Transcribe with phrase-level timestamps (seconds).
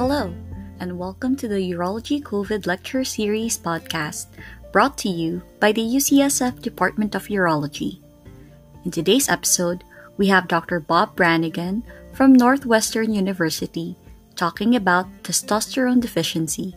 [0.00, 0.32] Hello,
[0.80, 4.28] and welcome to the Urology COVID Lecture Series podcast
[4.72, 8.00] brought to you by the UCSF Department of Urology.
[8.86, 9.84] In today's episode,
[10.16, 10.80] we have Dr.
[10.80, 11.84] Bob Brannigan
[12.14, 13.94] from Northwestern University
[14.36, 16.74] talking about testosterone deficiency.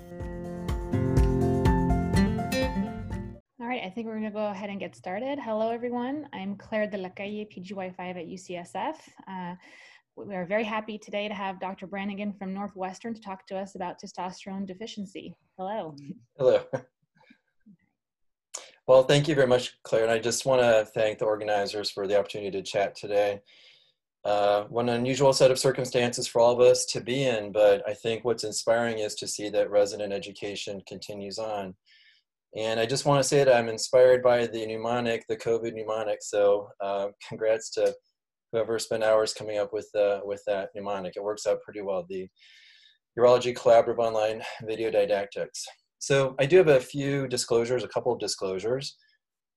[3.57, 5.39] All right, I think we're going to go ahead and get started.
[5.39, 6.27] Hello, everyone.
[6.33, 8.95] I'm Claire de la Calle, PGY5 at UCSF.
[9.25, 9.55] Uh,
[10.15, 11.87] we are very happy today to have Dr.
[11.87, 15.35] Brannigan from Northwestern to talk to us about testosterone deficiency.
[15.57, 15.95] Hello.
[16.37, 16.63] Hello.
[18.85, 20.03] Well, thank you very much, Claire.
[20.03, 23.39] And I just want to thank the organizers for the opportunity to chat today.
[24.25, 27.93] Uh, an unusual set of circumstances for all of us to be in, but I
[27.93, 31.75] think what's inspiring is to see that resident education continues on.
[32.57, 36.19] And I just want to say that I'm inspired by the mnemonic, the COVID mnemonic.
[36.21, 37.95] So uh, congrats to
[38.53, 41.17] whoever spent hours coming up with uh, with that mnemonic.
[41.17, 42.05] It works out pretty well.
[42.07, 42.29] The
[43.19, 45.65] Urology Collaborative Online Video Didactics.
[45.99, 48.95] So I do have a few disclosures, a couple of disclosures.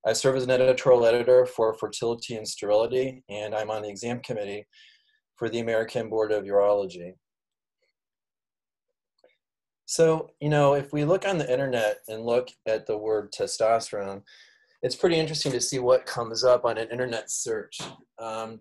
[0.07, 4.21] I serve as an editorial editor for Fertility and Sterility, and I'm on the exam
[4.21, 4.67] committee
[5.37, 7.13] for the American Board of Urology.
[9.87, 14.23] So, you know, if we look on the internet and look at the word testosterone,
[14.83, 17.81] it's pretty interesting to see what comes up on an internet search.
[18.19, 18.61] Um,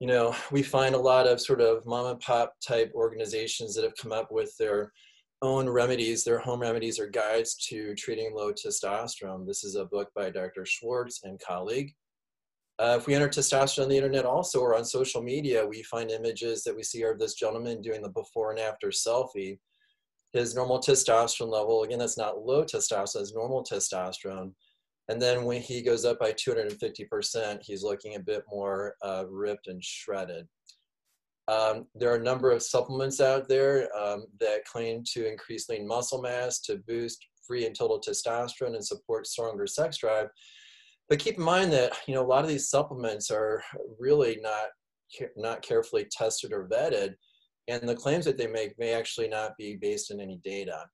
[0.00, 3.84] you know, we find a lot of sort of mom and pop type organizations that
[3.84, 4.92] have come up with their
[5.42, 9.46] own remedies, their home remedies or guides to treating low testosterone.
[9.46, 10.64] This is a book by Dr.
[10.64, 11.92] Schwartz and colleague.
[12.78, 16.10] Uh, if we enter testosterone on the internet also or on social media, we find
[16.10, 19.58] images that we see of this gentleman doing the before and after selfie.
[20.32, 24.52] His normal testosterone level, again, that's not low testosterone, it's normal testosterone.
[25.08, 29.66] And then when he goes up by 250%, he's looking a bit more uh, ripped
[29.66, 30.46] and shredded.
[31.46, 35.86] Um, there are a number of supplements out there um, that claim to increase lean
[35.86, 40.28] muscle mass, to boost free and total testosterone, and support stronger sex drive.
[41.08, 43.62] But keep in mind that you know a lot of these supplements are
[43.98, 44.68] really not
[45.36, 47.14] not carefully tested or vetted,
[47.68, 50.86] and the claims that they make may actually not be based on any data.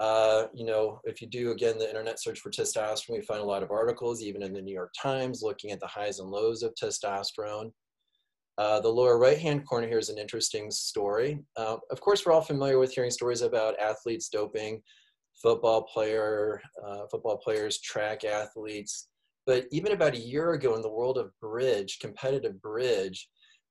[0.00, 3.44] Uh, you know, if you do again the internet search for testosterone, we find a
[3.44, 6.62] lot of articles, even in the New York Times, looking at the highs and lows
[6.62, 7.70] of testosterone.
[8.56, 11.38] Uh, the lower right-hand corner here is an interesting story.
[11.56, 14.82] Uh, of course, we're all familiar with hearing stories about athletes doping,
[15.42, 19.08] football player, uh, football players, track athletes.
[19.46, 23.28] But even about a year ago, in the world of bridge, competitive bridge,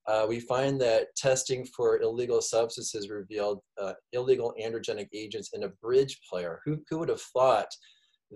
[0.10, 5.70] uh, we find that testing for illegal substances revealed uh, illegal androgenic agents in a
[5.84, 6.62] bridge player.
[6.66, 7.68] Who, who would have thought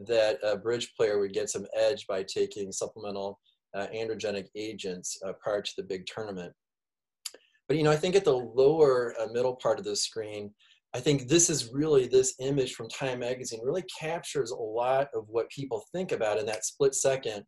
[0.08, 3.40] that a bridge player would get some edge by taking supplemental
[3.76, 6.54] uh, androgenic agents uh, prior to the big tournament?
[7.68, 10.54] But you know, I think at the lower uh, middle part of the screen,
[10.94, 15.26] I think this is really, this image from Time Magazine really captures a lot of
[15.28, 17.44] what people think about in that split second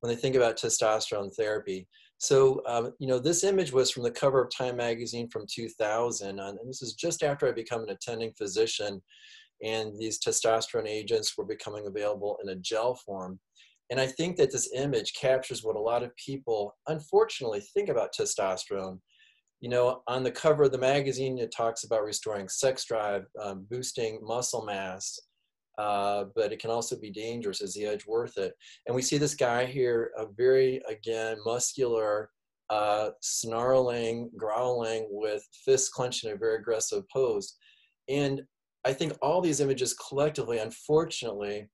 [0.00, 1.86] when they think about testosterone therapy.
[2.18, 6.38] So, um, you know, this image was from the cover of Time magazine from 2000,
[6.40, 9.02] and this is just after I become an attending physician,
[9.62, 13.38] and these testosterone agents were becoming available in a gel form.
[13.90, 18.14] And I think that this image captures what a lot of people, unfortunately, think about
[18.14, 18.98] testosterone.
[19.60, 23.66] You know, on the cover of the magazine, it talks about restoring sex drive, um,
[23.70, 25.18] boosting muscle mass,
[25.78, 27.60] uh, but it can also be dangerous.
[27.60, 28.54] Is the edge worth it?
[28.86, 32.30] And we see this guy here, a very, again, muscular,
[32.70, 37.56] uh, snarling, growling with fists clenched in a very aggressive pose.
[38.08, 38.42] And
[38.84, 41.68] I think all these images collectively, unfortunately,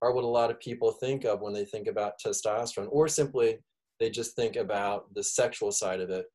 [0.00, 3.58] are what a lot of people think of when they think about testosterone, or simply
[4.00, 6.26] they just think about the sexual side of it.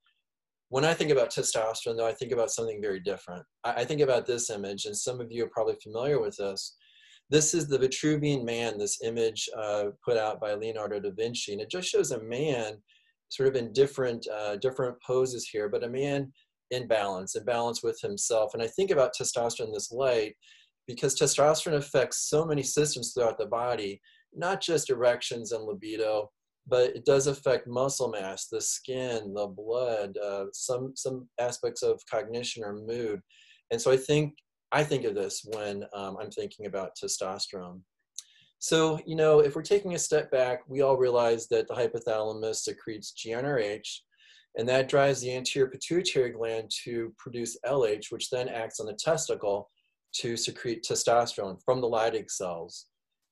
[0.69, 3.43] When I think about testosterone, though, I think about something very different.
[3.63, 6.75] I, I think about this image, and some of you are probably familiar with this
[7.29, 11.51] this is the Vitruvian Man, this image uh, put out by Leonardo da Vinci.
[11.51, 12.77] And it just shows a man
[13.29, 16.31] sort of in different, uh, different poses here, but a man
[16.71, 18.53] in balance, in balance with himself.
[18.53, 20.35] And I think about testosterone this light
[20.87, 24.01] because testosterone affects so many systems throughout the body,
[24.33, 26.29] not just erections and libido,
[26.65, 32.01] but it does affect muscle mass, the skin, the blood, uh, some, some aspects of
[32.09, 33.21] cognition or mood.
[33.71, 34.33] And so I think
[34.71, 37.81] I think of this when um, I'm thinking about testosterone.
[38.59, 42.55] So, you know, if we're taking a step back, we all realize that the hypothalamus
[42.55, 43.87] secretes GnRH,
[44.57, 48.93] and that drives the anterior pituitary gland to produce LH, which then acts on the
[48.93, 49.69] testicle
[50.15, 52.87] to secrete testosterone from the Leydig cells.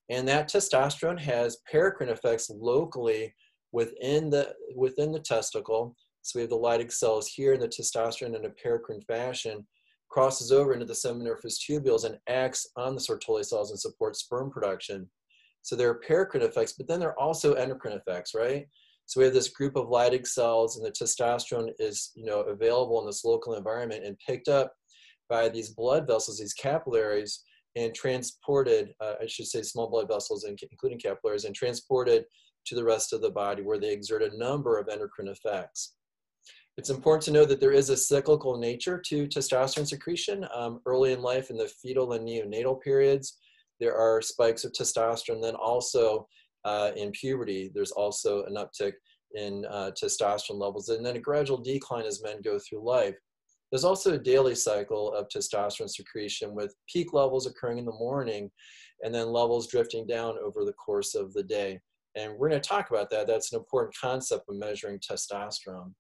[0.10, 3.34] And that testosterone has paracrine effects locally
[3.72, 5.96] within the, within the testicle.
[6.22, 9.66] So we have the Leydig cells here and the testosterone in a paracrine fashion
[10.16, 14.50] crosses over into the seminiferous tubules and acts on the Sertoli cells and supports sperm
[14.50, 15.10] production.
[15.62, 18.66] So there are paracrine effects, but then there are also endocrine effects, right?
[19.08, 23.02] So we have this group of Leydig cells and the testosterone is, you know, available
[23.02, 24.72] in this local environment and picked up
[25.28, 27.44] by these blood vessels, these capillaries,
[27.76, 32.24] and transported, uh, I should say small blood vessels, including capillaries, and transported
[32.68, 35.96] to the rest of the body where they exert a number of endocrine effects.
[36.78, 40.46] It's important to know that there is a cyclical nature to testosterone secretion.
[40.54, 43.38] Um, early in life, in the fetal and neonatal periods,
[43.80, 45.42] there are spikes of testosterone.
[45.42, 46.28] Then also
[46.66, 48.94] uh, in puberty, there's also an uptick
[49.36, 53.16] in uh, testosterone levels, and then a gradual decline as men go through life.
[53.72, 58.52] There's also a daily cycle of testosterone secretion with peak levels occurring in the morning
[59.04, 61.80] and then levels drifting down over the course of the day.
[62.16, 63.28] And we're going to talk about that.
[63.28, 65.94] That's an important concept of measuring testosterone.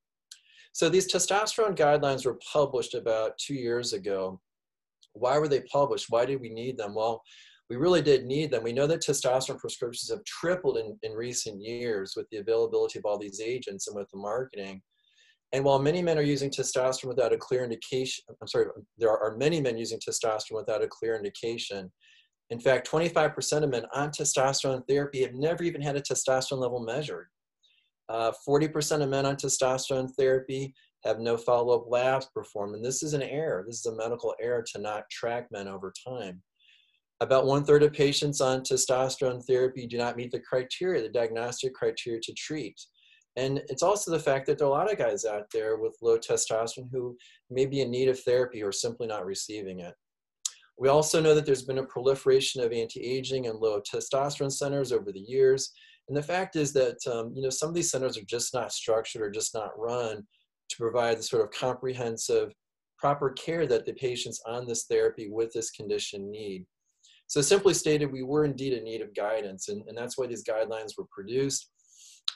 [0.75, 4.42] So these testosterone guidelines were published about two years ago.
[5.13, 6.07] Why were they published?
[6.10, 6.94] Why did we need them?
[6.94, 7.24] Well,
[7.69, 8.62] we really did need them.
[8.62, 13.06] We know that testosterone prescriptions have tripled in, in recent years with the availability of
[13.06, 14.81] all these agents and with the marketing.
[15.54, 18.66] And while many men are using testosterone without a clear indication, I'm sorry,
[18.98, 21.89] there are many men using testosterone without a clear indication.
[22.50, 26.81] In fact, 25% of men on testosterone therapy have never even had a testosterone level
[26.81, 27.28] measured.
[28.12, 30.74] 40% uh, of men on testosterone therapy
[31.04, 33.63] have no follow-up labs performed, and this is an error.
[33.66, 36.42] This is a medical error to not track men over time.
[37.22, 41.74] About one third of patients on testosterone therapy do not meet the criteria, the diagnostic
[41.74, 42.80] criteria to treat.
[43.38, 45.98] And it's also the fact that there are a lot of guys out there with
[46.02, 47.18] low testosterone who
[47.50, 49.94] may be in need of therapy or simply not receiving it.
[50.78, 55.12] We also know that there's been a proliferation of anti-aging and low testosterone centers over
[55.12, 55.72] the years,
[56.07, 58.72] and the fact is that um, you know some of these centers are just not
[58.72, 60.25] structured or just not run
[60.69, 62.54] to provide the sort of comprehensive,
[62.98, 66.66] proper care that the patients on this therapy with this condition need.
[67.28, 70.44] So simply stated, we were indeed in need of guidance, and, and that's why these
[70.44, 71.69] guidelines were produced.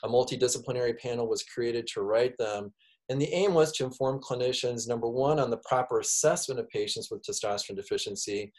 [0.04, 2.72] A multidisciplinary panel was created to write them,
[3.08, 7.08] and the aim was to inform clinicians, number one, on the proper assessment of patients
[7.10, 8.52] with testosterone deficiency,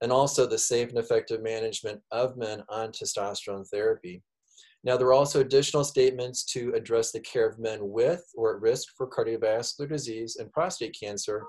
[0.00, 4.22] and also the safe and effective management of men on testosterone therapy.
[4.84, 8.62] Now, there are also additional statements to address the care of men with or at
[8.62, 11.44] risk for cardiovascular disease and prostate cancer,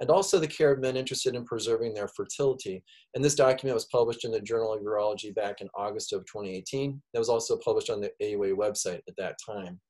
[0.00, 2.82] and also the care of men interested in preserving their fertility.
[3.14, 7.00] And this document was published in the Journal of Urology back in August of 2018.
[7.12, 9.80] That was also published on the AUA website at that time.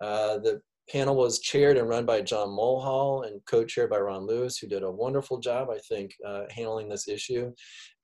[0.00, 0.60] Uh, the
[0.90, 4.82] panel was chaired and run by John Mulhall and co-chaired by Ron Lewis, who did
[4.82, 7.52] a wonderful job, I think, uh, handling this issue,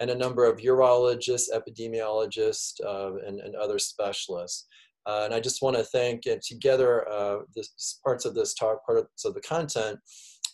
[0.00, 4.66] and a number of urologists, epidemiologists, uh, and, and, other specialists.
[5.06, 9.24] Uh, and I just want to thank, together, uh, this, parts of this talk, parts
[9.24, 9.98] of the content,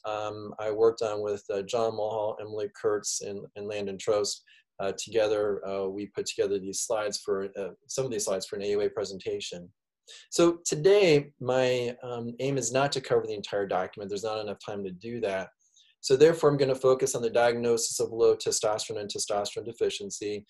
[0.05, 4.41] um, I worked on with uh, John Mulhall, Emily Kurtz, and, and Landon Trost.
[4.81, 5.61] Uh, together,
[5.91, 7.49] we put together these slides for,
[7.89, 9.69] some of these slides for an AUA presentation.
[10.31, 14.09] So today, my um, aim is not to cover the entire document.
[14.09, 15.49] There's not enough time to do that.
[16.01, 20.47] So therefore, I'm going to focus on the diagnosis of low testosterone and testosterone deficiency,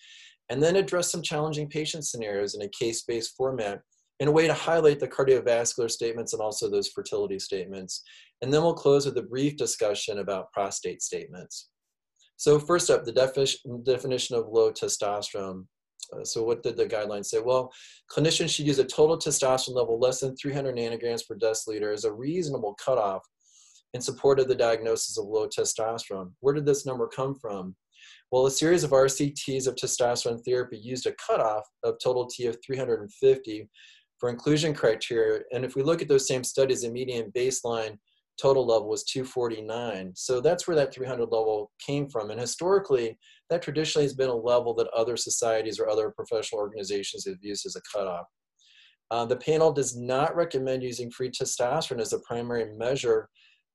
[0.49, 3.81] and then address some challenging patient scenarios in a case-based format
[4.19, 8.03] in a way to highlight the cardiovascular statements and also those fertility statements.
[8.41, 11.69] And then we'll close with a brief discussion about prostate statements.
[12.35, 13.11] So first up, the
[13.83, 15.65] definition of low testosterone.
[16.15, 17.39] Uh, so what did the guidelines say?
[17.39, 17.71] Well,
[18.11, 22.13] clinicians should use a total testosterone level less than 300 nanograms per deciliter as a
[22.13, 23.21] reasonable cutoff
[23.93, 26.31] in support of the diagnosis of low testosterone.
[26.39, 27.75] Where did this number come from?
[28.31, 32.57] Well, a series of RCTs of testosterone therapy used a cutoff of total T of
[32.65, 33.67] 350
[34.19, 35.41] for inclusion criteria.
[35.51, 37.97] And if we look at those same studies, the median baseline
[38.39, 40.11] total level was 249.
[40.15, 42.29] So that's where that 300 level came from.
[42.29, 43.17] And historically,
[43.49, 47.65] that traditionally has been a level that other societies or other professional organizations have used
[47.65, 48.25] as a cutoff.
[49.11, 53.27] Uh, the panel does not recommend using free testosterone as a primary measure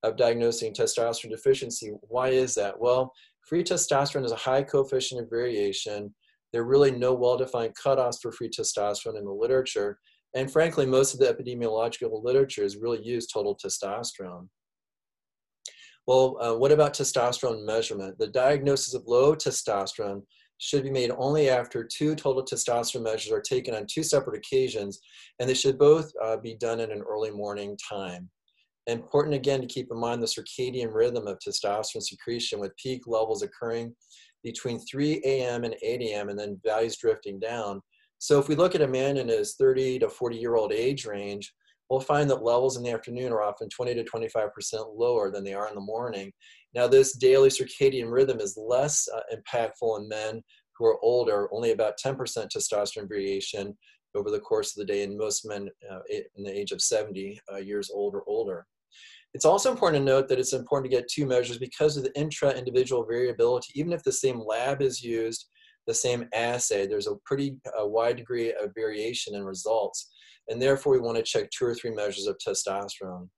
[0.04, 1.92] of diagnosing testosterone deficiency.
[2.02, 2.78] Why is that?
[2.78, 3.12] Well,
[3.48, 6.14] free testosterone is a high coefficient of variation.
[6.52, 9.98] There are really no well-defined cutoffs for free testosterone in the literature.
[10.36, 14.48] And frankly, most of the epidemiological literature has really used total testosterone.
[16.06, 18.18] Well, uh, what about testosterone measurement?
[18.18, 20.22] The diagnosis of low testosterone
[20.58, 25.00] should be made only after two total testosterone measures are taken on two separate occasions,
[25.38, 28.28] and they should both uh, be done in an early morning time.
[28.86, 33.42] Important again to keep in mind the circadian rhythm of testosterone secretion with peak levels
[33.42, 33.94] occurring
[34.42, 35.64] between 3 a.m.
[35.64, 36.28] and 8 a.m.
[36.28, 37.80] and then values drifting down.
[38.18, 41.06] So if we look at a man in his 30 to 40 year old age
[41.06, 41.52] range,
[41.90, 44.48] we'll find that levels in the afternoon are often 20 to 25%
[44.94, 46.32] lower than they are in the morning.
[46.74, 50.42] Now, this daily circadian rhythm is less uh, impactful in men
[50.76, 53.76] who are older, only about 10% testosterone variation
[54.14, 57.40] over the course of the day, in most men uh, in the age of 70
[57.52, 58.66] uh, years old or older.
[59.34, 62.16] It's also important to note that it's important to get two measures because of the
[62.18, 63.72] intra-individual variability.
[63.74, 65.48] Even if the same lab is used,
[65.88, 70.13] the same assay, there's a pretty uh, wide degree of variation in results.
[70.48, 73.28] And therefore, we want to check two or three measures of testosterone.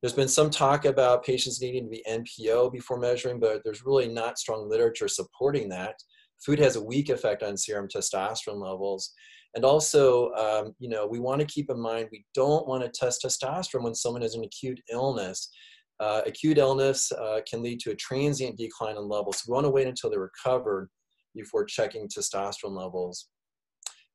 [0.00, 4.08] There's been some talk about patients needing to be NPO before measuring, but there's really
[4.08, 5.96] not strong literature supporting that.
[6.44, 9.12] Food has a weak effect on serum testosterone levels.
[9.54, 12.88] And also, um, you know, we want to keep in mind we don't want to
[12.88, 15.50] test testosterone when someone has an acute illness.
[15.98, 19.38] Uh, acute illness uh, can lead to a transient decline in levels.
[19.38, 20.88] So we want to wait until they're recovered
[21.34, 23.28] before checking testosterone levels.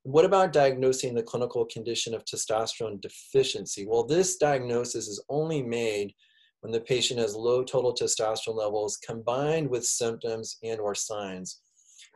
[0.06, 3.88] What about diagnosing the clinical condition of testosterone deficiency?
[3.88, 6.14] Well, this diagnosis is only made
[6.60, 11.60] when the patient has low total testosterone levels combined with symptoms and or signs.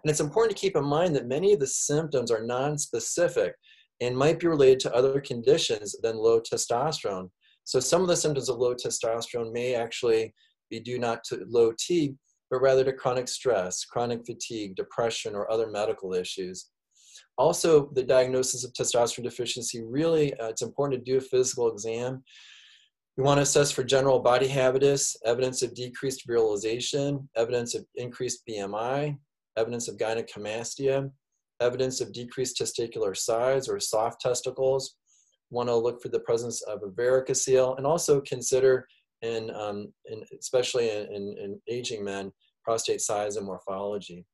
[0.04, 3.56] And it's important to keep in mind that many of the symptoms are non-specific
[4.02, 7.32] and might be related to other conditions than low testosterone.
[7.64, 10.36] So some of the symptoms of low testosterone may actually
[10.70, 12.14] be due not to low T,
[12.52, 16.70] but rather to chronic stress, chronic fatigue, depression, or other medical issues.
[17.40, 22.22] Also, the diagnosis of testosterone deficiency, really, uh, it's important to do a physical exam.
[23.16, 28.42] We want to assess for general body habitus, evidence of decreased virilization, evidence of increased
[28.46, 29.18] BMI,
[29.56, 31.10] evidence of gynecomastia,
[31.62, 34.96] evidence of decreased testicular size or soft testicles.
[35.50, 38.86] Want to look for the presence of a varicocele and also consider,
[39.22, 42.34] in, um, in especially in, in, in, aging men,
[42.66, 44.26] prostate size and morphology.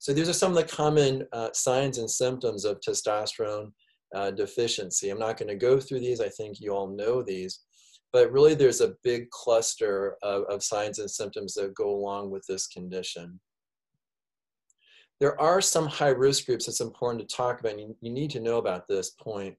[0.00, 3.70] So these are some of the common uh, signs and symptoms of testosterone
[4.14, 5.10] uh, deficiency.
[5.10, 6.22] I'm not going to go through these.
[6.22, 7.60] I think you all know these.
[8.10, 12.46] But really, there's a big cluster of, of signs and symptoms that go along with
[12.48, 13.38] this condition.
[15.20, 17.78] There are some high risk groups that's important to talk about.
[17.78, 19.54] You, you need to know about this point.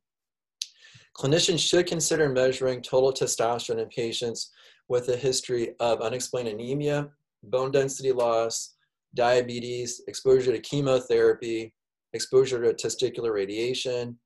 [1.15, 4.51] Clinicians should consider measuring total testosterone in patients
[4.89, 7.10] with a history of unexplained anemia,
[7.43, 8.74] bone density loss,
[9.15, 11.73] diabetes, exposure to chemotherapy,
[12.13, 14.17] exposure to testicular radiation,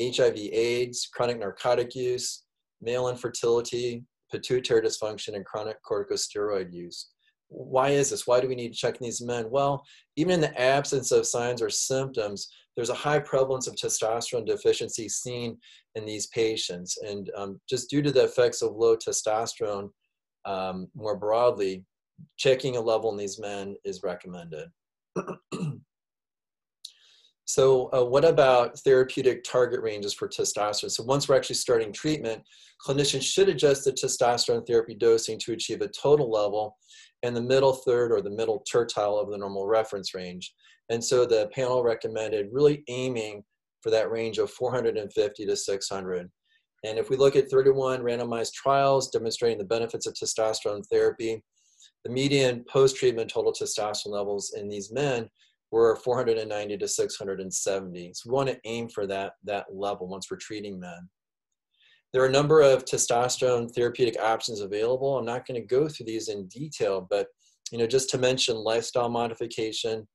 [0.00, 2.44] HIV AIDS, chronic narcotic use,
[2.80, 7.08] male infertility, pituitary dysfunction, and chronic corticosteroid use
[7.54, 8.26] why is this?
[8.26, 9.50] Why do we need to check these men?
[9.50, 9.84] Well,
[10.16, 15.08] even in the absence of signs or symptoms, there's a high prevalence of testosterone deficiency
[15.08, 15.56] seen
[15.94, 16.98] in these patients.
[17.06, 19.90] And um, just due to the effects of low testosterone
[20.44, 21.84] um, more broadly,
[22.36, 24.68] checking a level in these men is recommended.
[27.46, 30.90] So uh, what about therapeutic target ranges for testosterone?
[30.90, 32.42] So once we're actually starting treatment,
[32.84, 36.76] clinicians should adjust the testosterone therapy dosing to achieve a total level
[37.22, 40.54] in the middle third or the middle tertile of the normal reference range.
[40.90, 43.44] And so the panel recommended really aiming
[43.82, 46.30] for that range of 450 to 600.
[46.84, 51.42] And if we look at 31 randomized trials demonstrating the benefits of testosterone therapy,
[52.04, 55.28] the median post-treatment total testosterone levels in these men
[55.74, 58.12] we're 490 to 670.
[58.14, 61.08] So we want to aim for that, that level once we're treating men.
[62.12, 65.18] There are a number of testosterone therapeutic options available.
[65.18, 67.26] I'm not going to go through these in detail, but
[67.72, 70.06] you know, just to mention lifestyle modification,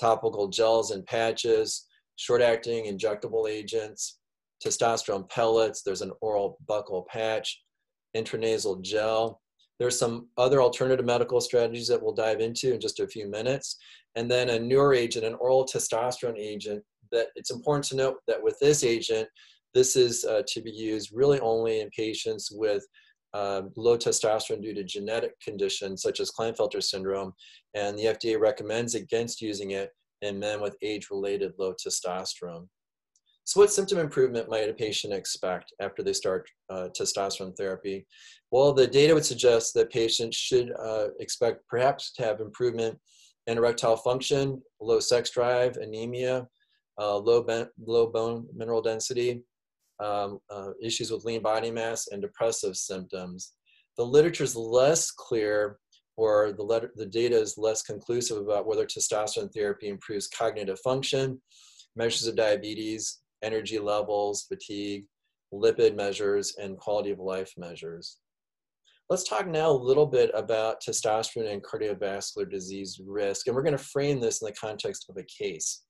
[0.00, 1.86] topical gels and patches,
[2.16, 4.20] short-acting injectable agents,
[4.64, 7.62] testosterone pellets, there's an oral buccal patch,
[8.16, 9.42] intranasal gel,
[9.78, 13.76] there's some other alternative medical strategies that we'll dive into in just a few minutes.
[14.14, 18.42] And then a newer agent, an oral testosterone agent, that it's important to note that
[18.42, 19.28] with this agent,
[19.74, 22.86] this is uh, to be used really only in patients with
[23.34, 27.32] um, low testosterone due to genetic conditions such as Klinefelter syndrome.
[27.74, 29.90] And the FDA recommends against using it
[30.22, 32.68] in men with age-related low testosterone.
[33.46, 38.06] So what symptom improvement might a patient expect after they start uh, testosterone therapy?
[38.50, 42.98] Well, the data would suggest that patients should uh, expect perhaps to have improvement
[43.46, 46.48] in erectile function, low sex drive, anemia,
[46.98, 47.44] uh, low,
[47.78, 49.42] low bone mineral density,
[50.00, 53.52] um, uh, issues with lean body mass, and depressive symptoms.
[53.98, 55.78] The literature is less clear
[56.16, 61.42] or the, letter, the data is less conclusive about whether testosterone therapy improves cognitive function,
[61.96, 65.04] measures of diabetes, energy levels, fatigue,
[65.52, 68.18] lipid measures, and quality of life measures.
[69.10, 73.76] Let's talk now a little bit about testosterone and cardiovascular disease risk, and we're going
[73.76, 75.82] to frame this in the context of a case.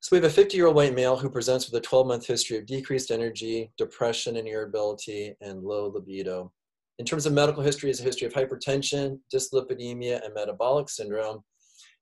[0.00, 2.26] So we have a 50 year old white male who presents with a 12 month
[2.26, 6.52] history of decreased energy, depression and irritability, and low libido.
[6.98, 11.42] In terms of medical history, is a history of hypertension, dyslipidemia, and metabolic syndrome.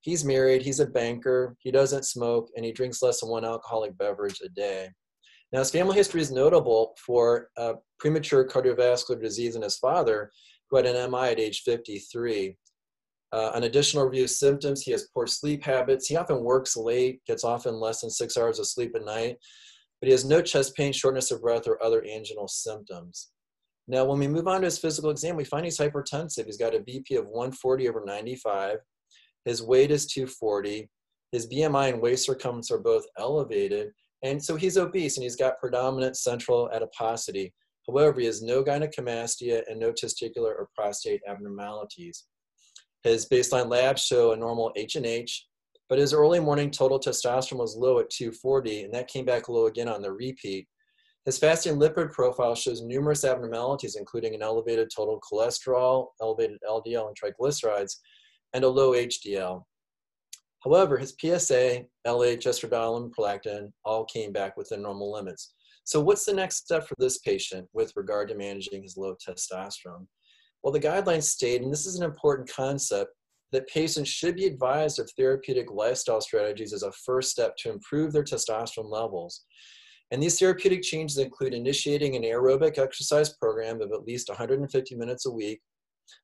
[0.05, 3.97] He's married, he's a banker, he doesn't smoke, and he drinks less than one alcoholic
[3.97, 4.91] beverage a day.
[5.51, 7.49] Now, his family history is notable for
[7.99, 10.31] premature cardiovascular disease in his father,
[10.69, 12.55] who had an MI at age 53.
[13.33, 16.07] Uh, an additional review of symptoms, he has poor sleep habits.
[16.07, 19.39] He often works late, gets often less than six hours of sleep at night,
[20.03, 23.31] but he has no chest pain, shortness of breath, or other anginal symptoms.
[23.89, 26.45] Now, when we move on to his physical exam, we find he's hypertensive.
[26.45, 28.81] He's got a BP of 140 over 95.
[29.45, 30.89] His weight is 240.
[31.33, 33.91] His BMI and waist circumference are both elevated.
[34.23, 37.53] And so he's obese and he's got predominant central adiposity.
[37.87, 42.25] However, he has no gynecomastia and no testicular or prostate abnormalities.
[43.03, 45.47] His baseline labs show a normal H&H,
[45.91, 49.67] but his early morning total testosterone was low at 240, and that came back low
[49.67, 50.67] again on the repeat.
[51.27, 57.17] His fasting lipid profile shows numerous abnormalities, including an elevated total cholesterol, elevated LDL and
[57.17, 57.97] triglycerides,
[58.55, 59.65] and a low HDL.
[60.65, 65.53] However, his PSA, LH, estradiol, and prolactin all came back within normal limits.
[65.85, 70.07] So what's the next step for this patient with regard to managing his low testosterone?
[70.63, 73.11] Well, the guidelines state, and this is an important concept,
[73.53, 78.13] that patients should be advised of therapeutic lifestyle strategies as a first step to improve
[78.13, 79.45] their testosterone levels.
[80.11, 85.27] And these therapeutic changes include initiating an aerobic exercise program of at least 150 minutes
[85.27, 85.61] a week,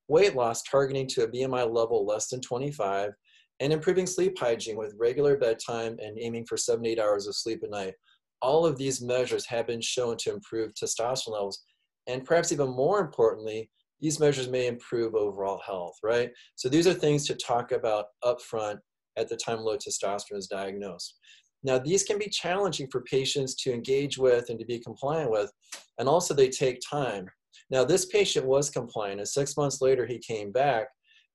[0.09, 3.13] weight loss targeting to a BMI level less than 25,
[3.61, 7.63] and improving sleep hygiene with regular bedtime and aiming for seven, eight hours of sleep
[7.63, 7.95] a night.
[8.43, 11.63] All of these measures have been shown to improve testosterone levels.
[12.07, 13.71] And perhaps even more importantly,
[14.01, 16.31] these measures may improve overall health, right?
[16.55, 18.79] So these are things to talk about upfront
[19.19, 21.19] at the time low testosterone is diagnosed.
[21.63, 25.53] Now, these can be challenging for patients to engage with and to be compliant with,
[25.99, 27.27] and also they take time.
[27.71, 30.89] Now, this patient was compliant, and six months later, he came back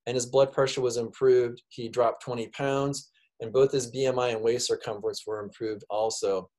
[0.07, 1.61] and his blood pressure was improved.
[1.69, 6.49] He dropped 20 pounds, and both his BMI and waist circumference were improved also.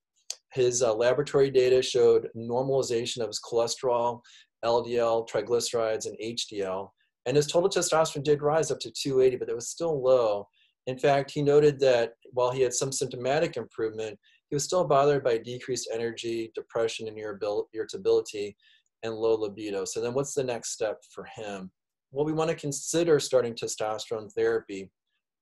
[0.53, 4.21] His uh, laboratory data showed normalization of his cholesterol,
[4.65, 6.89] LDL, triglycerides, and HDL.
[7.27, 10.49] And his total testosterone did rise up to 280, but it was still low.
[10.87, 15.25] In fact, he noted that while he had some symptomatic improvement, he was still bothered
[15.25, 18.57] by decreased energy, depression, and irritability,
[19.07, 19.85] and low libido.
[19.85, 21.71] So then what's the next step for him?
[22.13, 24.91] Well, we want to consider starting testosterone therapy.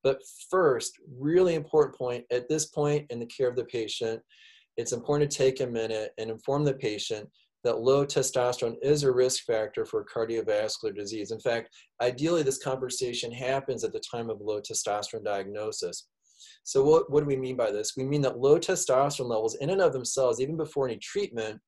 [0.03, 4.21] But first, really important point, at this point in the care of the patient,
[4.77, 7.29] it's important to take a minute and inform the patient
[7.65, 11.31] that low testosterone is a risk factor for cardiovascular disease.
[11.31, 11.71] In fact,
[12.03, 16.07] ideally, this conversation happens at the time of low testosterone diagnosis.
[16.65, 17.95] So, what, what do we mean by this?
[17.97, 21.61] We mean that low testosterone levels, in and of themselves, even before any treatment,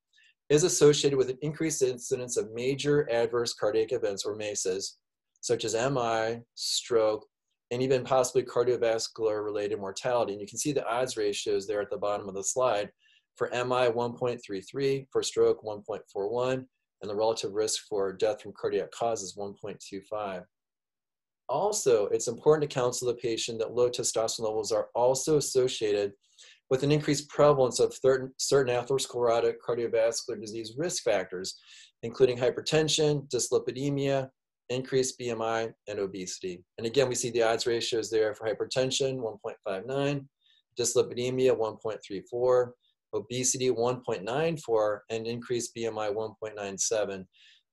[0.48, 4.98] is associated with an increased incidence of major adverse cardiac events or MACEs,
[5.40, 7.26] such as MI, stroke,
[7.70, 10.32] and even possibly cardiovascular related mortality.
[10.32, 12.90] And you can see the odds ratios there at the bottom of the slide
[13.37, 16.64] for MI 1.33, for stroke 1.41,
[17.02, 20.44] and the relative risk for death from cardiac causes 1.25.
[21.48, 26.12] Also, it's important to counsel the patient that low testosterone levels are also associated
[26.70, 31.57] with an increased prevalence of certain, atherosclerotic cardiovascular disease risk factors,
[32.02, 34.29] including hypertension, dyslipidemia,
[34.68, 36.62] increased BMI, and obesity.
[36.79, 39.18] And again, we see the odds ratios there for hypertension,
[39.66, 40.26] 1.59,
[40.79, 42.70] dyslipidemia, 1.34,
[43.14, 47.24] obesity 1.94 and increased BMI 1.97.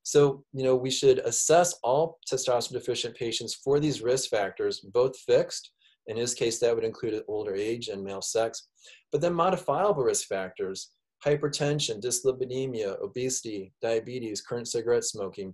[0.03, 5.17] So, you know, we should assess all testosterone deficient patients for these risk factors, both
[5.17, 5.71] fixed,
[6.07, 8.67] in his case, that would include older age and male sex,
[9.11, 10.91] but then modifiable risk factors,
[11.25, 15.53] hypertension, dyslipidemia, obesity, diabetes, current cigarette smoking,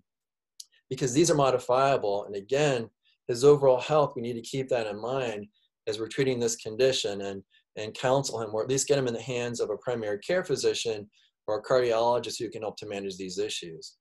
[0.90, 2.26] because these are modifiable.
[2.26, 2.90] And again,
[3.28, 5.46] his overall health, we need to keep that in mind
[5.88, 7.22] as we're treating this condition.
[7.22, 7.44] And
[7.80, 10.44] and counsel him or at least get him in the hands of a primary care
[10.44, 11.10] physician
[11.48, 13.96] or a cardiologist who can help to manage these issues.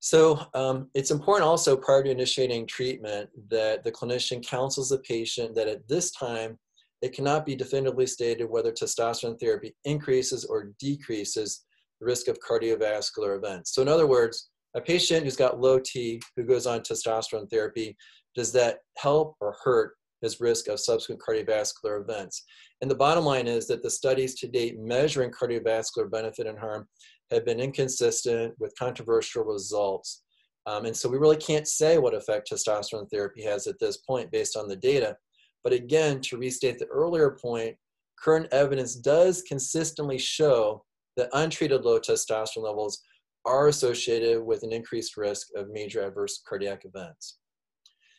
[0.00, 5.54] So um, it's important also prior to initiating treatment that the clinician counsels the patient
[5.54, 6.58] that at this time
[7.02, 11.64] it cannot be definitively stated whether testosterone therapy increases or decreases
[12.00, 13.74] the risk of cardiovascular events.
[13.74, 17.96] So in other words, a patient who's got low T who goes on testosterone therapy,
[18.34, 22.44] does that help or hurt his risk of subsequent cardiovascular events.
[22.80, 26.86] And the bottom line is that the studies to date measuring cardiovascular benefit and harm
[27.30, 30.22] have been inconsistent with controversial results.
[30.66, 34.30] Um, and so we really can't say what effect testosterone therapy has at this point
[34.32, 35.16] based on the data.
[35.62, 37.76] But again, to restate the earlier point,
[38.18, 40.84] current evidence does consistently show
[41.16, 43.02] that untreated low testosterone levels
[43.44, 47.38] are associated with an increased risk of major adverse cardiac events.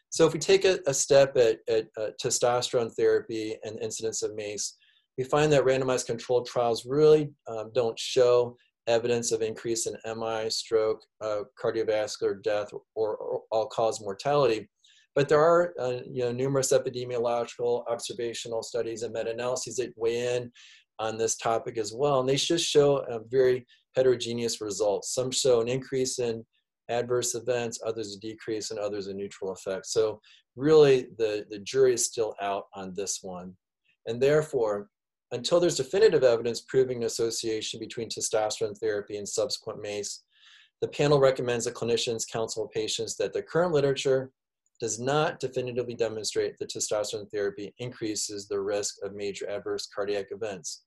[0.10, 4.36] So if we take a, a step at, at uh, testosterone therapy and incidence of
[4.36, 4.78] MACE,
[5.17, 8.56] we find that randomized controlled trials really um, don't show
[8.88, 14.69] evidence of increase in MI, stroke, uh, cardiovascular death, or, or all-cause mortality.
[15.15, 20.52] But there are uh, you know, numerous epidemiological observational studies and meta-analyses that weigh in
[21.00, 22.19] on this topic as well.
[22.19, 25.13] And they just show very heterogeneous results.
[25.13, 26.45] Some show an increase in
[26.89, 29.88] adverse events, others a decrease, and others a neutral effect.
[29.88, 30.21] So
[30.56, 33.54] really the, the jury is still out on this one.
[34.06, 34.88] And therefore,
[35.32, 40.24] until there's definitive evidence proving an association between testosterone therapy and subsequent MACE,
[40.82, 44.32] the panel recommends that clinicians counsel patients that the current literature
[44.80, 50.84] does not definitively demonstrate that testosterone therapy increases the risk of major adverse cardiac events.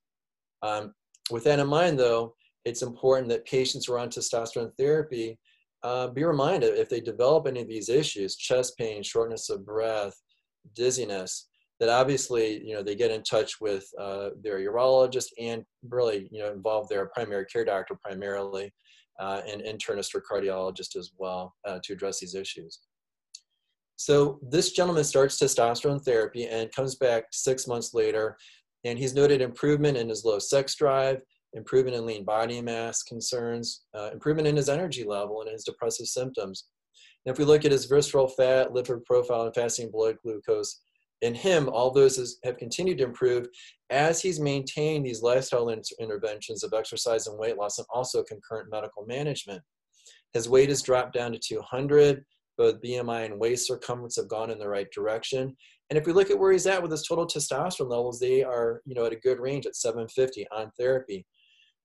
[0.61, 0.93] Um,
[1.29, 5.37] with that in mind, though, it's important that patients who are on testosterone therapy
[5.83, 10.13] uh, be reminded if they develop any of these issues, chest pain, shortness of breath,
[10.75, 11.49] dizziness,
[11.81, 16.39] that obviously, you know, they get in touch with uh, their urologist and really, you
[16.39, 18.71] know, involve their primary care doctor primarily,
[19.19, 22.81] uh, and internist or cardiologist as well uh, to address these issues.
[23.95, 28.37] So this gentleman starts testosterone therapy and comes back six months later,
[28.83, 31.21] and he's noted improvement in his low sex drive,
[31.53, 36.07] improvement in lean body mass concerns, uh, improvement in his energy level and his depressive
[36.07, 36.65] symptoms.
[37.25, 40.79] And if we look at his visceral fat, lipid profile, and fasting blood glucose,
[41.21, 43.47] in him, all those is, have continued to improve
[43.89, 48.71] as he's maintained these lifestyle inter interventions of exercise and weight loss and also concurrent
[48.71, 49.61] medical management.
[50.33, 52.23] His weight has dropped down to 200.
[52.57, 55.55] Both BMI and waist circumference have gone in the right direction.
[55.89, 58.81] And if we look at where he's at with his total testosterone levels, they are
[58.85, 61.25] you know, at a good range at 750 on therapy.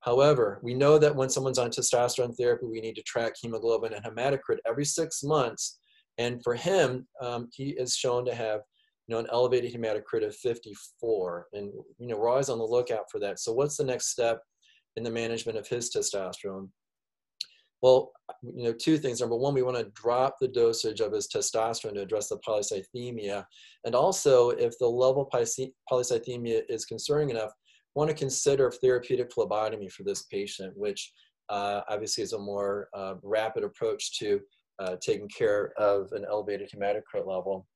[0.00, 4.04] However, we know that when someone's on testosterone therapy, we need to track hemoglobin and
[4.04, 5.78] hematocrit every six months.
[6.18, 8.60] And for him, um, he is shown to have
[9.06, 11.46] you know, an elevated hematocrit of 54.
[11.52, 13.38] And, you know, we're always on the lookout for that.
[13.38, 14.40] So what's the next step
[14.96, 16.68] in the management of his testosterone?
[17.82, 19.20] Well, you know, two things.
[19.20, 23.44] Number one, we want to drop the dosage of his testosterone to address the polycythemia.
[23.84, 25.46] And also, if the level of
[25.90, 27.52] polycythemia is concerning enough,
[27.94, 31.12] want to consider therapeutic phlebotomy for this patient, which
[31.48, 34.40] uh, obviously is a more uh, rapid approach to
[34.78, 37.66] uh, taking care of an elevated hematocrit level.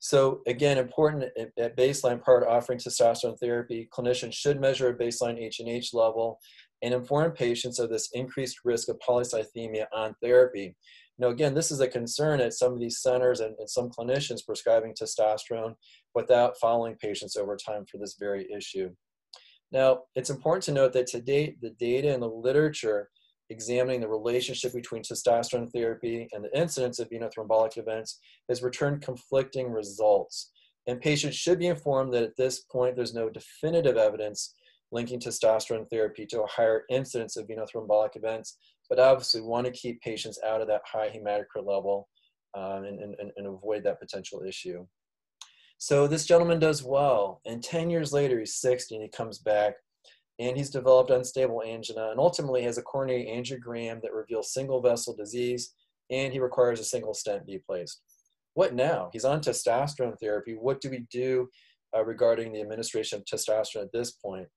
[0.00, 1.24] So again, important
[1.56, 6.38] at baseline part offering testosterone therapy, clinicians should measure a baseline H&H level
[6.82, 10.76] and inform patients of this increased risk of polycythemia on therapy.
[11.18, 14.46] Now, again, this is a concern at some of these centers and, and some clinicians
[14.46, 15.74] prescribing testosterone
[16.14, 18.90] without following patients over time for this very issue.
[19.72, 23.10] Now, it's important to note that to date, the data and the literature
[23.50, 29.70] examining the relationship between testosterone therapy and the incidence of venothrombotic events has returned conflicting
[29.70, 30.50] results.
[30.86, 34.54] And patients should be informed that at this point, there's no definitive evidence
[34.90, 38.56] linking testosterone therapy to a higher incidence of venothrombotic events,
[38.88, 42.08] but obviously want to keep patients out of that high hematocrit level
[42.54, 44.86] um, and, and, and avoid that potential issue.
[45.76, 49.74] So this gentleman does well, and 10 years later, he's 60 and he comes back
[50.38, 55.14] and he's developed unstable angina and ultimately has a coronary angiogram that reveals single vessel
[55.14, 55.74] disease
[56.10, 58.00] and he requires a single stent be placed.
[58.54, 59.10] What now?
[59.12, 60.54] He's on testosterone therapy.
[60.54, 61.48] What do we do
[61.96, 64.48] uh, regarding the administration of testosterone at this point?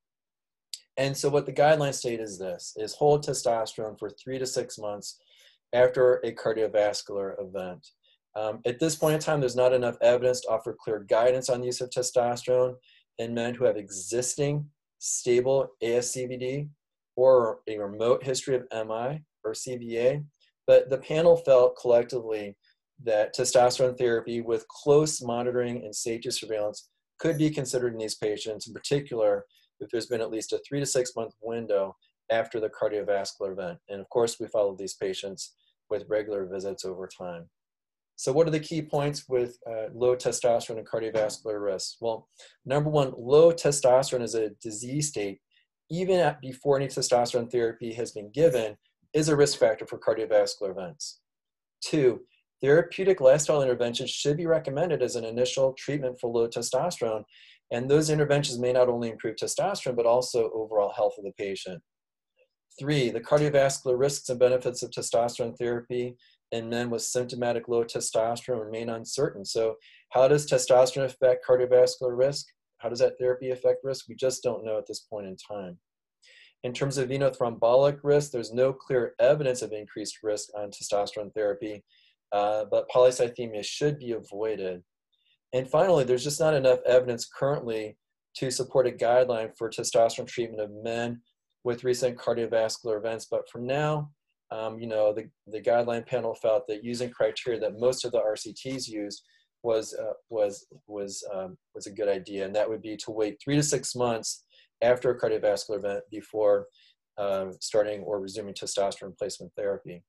[0.98, 4.78] And so what the guidelines state is this, is hold testosterone for three to six
[4.78, 5.20] months
[5.74, 7.88] after a cardiovascular event.
[8.36, 11.60] Um, at this point in time, there's not enough evidence to offer clear guidance on
[11.60, 12.76] the use of testosterone
[13.18, 14.66] in men who have existing
[15.02, 16.70] stable ASCVD
[17.16, 20.24] or a remote history of MI or CVA,
[20.68, 22.56] but the panel felt collectively
[23.04, 28.68] that testosterone therapy with close monitoring and safety surveillance could be considered in these patients,
[28.68, 29.46] in particular
[29.80, 31.96] if there's been at least a three to six month window
[32.32, 33.80] after the cardiovascular event.
[33.90, 35.56] And of course, we follow these patients
[35.90, 37.50] with regular visits over time.
[38.22, 41.96] So what are the key points with uh, low testosterone and cardiovascular risk?
[42.02, 42.28] Well,
[42.68, 45.40] number one, low testosterone is a disease state,
[45.90, 48.78] even at, before any testosterone therapy has been given,
[49.16, 51.22] is a risk factor for cardiovascular events.
[51.84, 52.22] Two,
[52.62, 57.24] therapeutic lifestyle interventions should be recommended as an initial treatment for low testosterone,
[57.72, 61.82] and those interventions may not only improve testosterone, but also overall health of the patient.
[62.80, 66.18] Three, the cardiovascular risks and benefits of testosterone therapy
[66.52, 69.46] in men with symptomatic low testosterone remain uncertain.
[69.46, 69.76] So,
[70.10, 72.48] how does testosterone affect cardiovascular risk?
[72.80, 74.06] How does that therapy affect risk?
[74.10, 75.78] We just don't know at this point in time.
[76.64, 81.84] In terms of venothrombotic risk, there's no clear evidence of increased risk on testosterone therapy,
[82.32, 84.84] uh, but polycythemia should be avoided.
[85.54, 87.98] And finally, there's just not enough evidence currently
[88.36, 91.22] to support a guideline for testosterone treatment of men
[91.64, 93.28] with recent cardiovascular events.
[93.30, 94.12] But for now,
[94.52, 98.20] um, you know, the, the guideline panel felt that using criteria that most of the
[98.20, 99.24] RCTs used
[99.64, 103.40] was uh, was was um, was a good idea, and that would be to wait
[103.44, 104.44] three to six months
[104.82, 106.66] after a cardiovascular event before
[107.18, 110.04] uh, starting or resuming testosterone replacement therapy.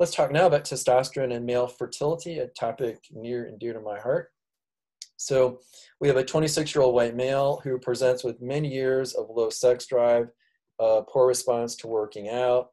[0.00, 3.98] Let's talk now about testosterone and male fertility, a topic near and dear to my
[3.98, 4.30] heart.
[5.16, 5.58] So
[6.00, 10.28] we have a 26-year-old white male who presents with many years of low sex drive,
[10.78, 12.68] uh, poor response to working out,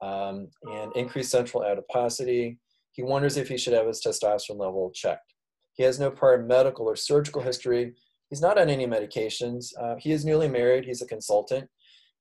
[0.00, 2.58] um, and increased central adiposity.
[2.92, 5.34] He wonders if he should have his testosterone level checked.
[5.74, 7.94] He has no prior medical or surgical history.
[8.30, 9.66] He's not on any medications.
[9.80, 10.84] Uh, he is newly married.
[10.84, 11.68] He's a consultant.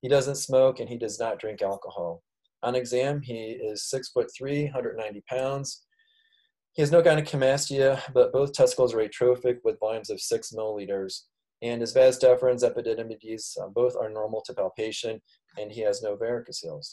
[0.01, 2.23] He doesn't smoke and he does not drink alcohol.
[2.63, 5.83] On exam, he is six foot three, 190 pounds.
[6.73, 11.23] He has no gynecomastia, but both testicles are atrophic with volumes of six milliliters.
[11.63, 15.19] And his vas deferens, epididymides, uh, both are normal to palpation,
[15.59, 16.83] and he has no varicocele.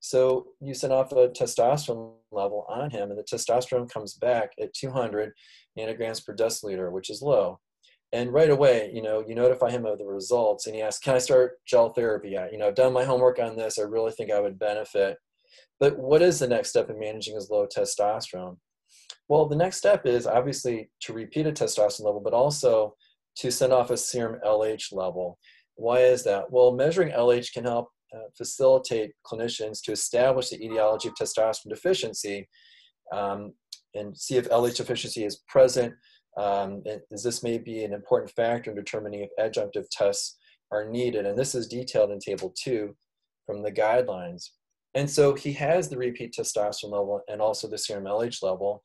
[0.00, 4.74] So you send off a testosterone level on him, and the testosterone comes back at
[4.74, 5.32] 200
[5.76, 7.58] nanograms per deciliter, which is low.
[8.12, 11.14] And right away, you know, you notify him of the results, and he asks, "Can
[11.14, 12.38] I start gel therapy?
[12.38, 13.78] I, you know, I've done my homework on this.
[13.78, 15.18] I really think I would benefit."
[15.80, 18.56] But what is the next step in managing his low testosterone?
[19.28, 22.94] Well, the next step is obviously to repeat a testosterone level, but also
[23.36, 25.38] to send off a serum LH level.
[25.74, 26.50] Why is that?
[26.50, 32.48] Well, measuring LH can help uh, facilitate clinicians to establish the etiology of testosterone deficiency
[33.12, 33.52] um,
[33.94, 35.94] and see if LH deficiency is present.
[36.36, 40.36] Um, this may be an important factor in determining if adjunctive tests
[40.70, 41.26] are needed.
[41.26, 42.94] And this is detailed in table two
[43.46, 44.50] from the guidelines.
[44.94, 48.82] And so he has the repeat testosterone level and also the serum LH level.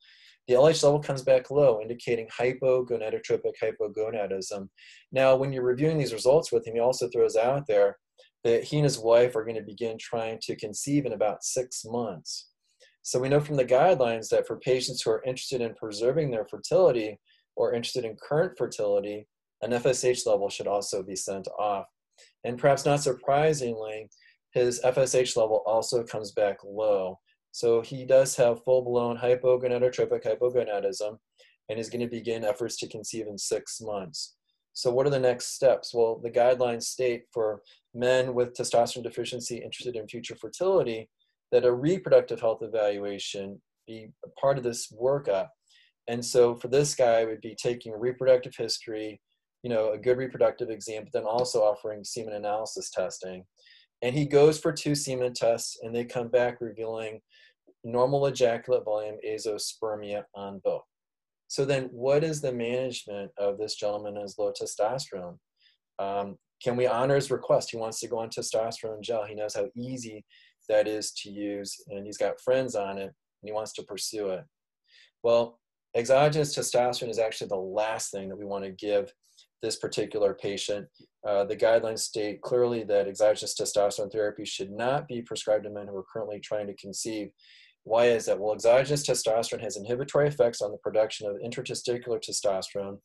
[0.47, 4.67] The LH level comes back low, indicating hypogonadotropic hypogonadism.
[5.11, 7.97] Now, when you're reviewing these results with him, he also throws out there
[8.43, 11.83] that he and his wife are going to begin trying to conceive in about six
[11.85, 12.49] months.
[13.01, 16.45] So we know from the guidelines that for patients who are interested in preserving their
[16.45, 17.19] fertility
[17.55, 19.27] or interested in current fertility,
[19.61, 21.85] an FSH level should also be sent off.
[22.43, 24.09] And perhaps not surprisingly,
[24.53, 27.19] his FSH level also comes back low.
[27.51, 31.17] So he does have full-blown hypogonadotropic hypogonadism
[31.69, 34.35] and is going to begin efforts to conceive in six months.
[34.73, 35.93] So what are the next steps?
[35.93, 37.61] Well, the guidelines state for
[37.93, 41.09] men with testosterone deficiency interested in future fertility
[41.51, 45.49] that a reproductive health evaluation be a part of this workup.
[46.07, 49.21] And so for this guy, would be taking a reproductive history,
[49.61, 53.45] you know, a good reproductive exam, but then also offering semen analysis testing.
[54.01, 57.21] And he goes for two semen tests, and they come back revealing
[57.85, 60.83] normal ejaculate volume azoospermia on both.
[61.47, 65.37] So then, what is the management of this gentleman as low testosterone?
[65.99, 67.71] Um, can we honor his request?
[67.71, 69.25] He wants to go on testosterone gel.
[69.25, 70.23] He knows how easy
[70.69, 74.29] that is to use, and he's got friends on it, and he wants to pursue
[74.29, 74.45] it.
[75.23, 75.59] Well,
[75.95, 79.11] exogenous testosterone is actually the last thing that we want to give
[79.61, 80.87] this particular patient.
[81.27, 85.87] Uh, the guidelines state clearly that exogenous testosterone therapy should not be prescribed to men
[85.87, 87.29] who are currently trying to conceive.
[87.83, 88.39] Why is that?
[88.39, 92.99] Well, exogenous testosterone has inhibitory effects on the production of intratesticular testosterone,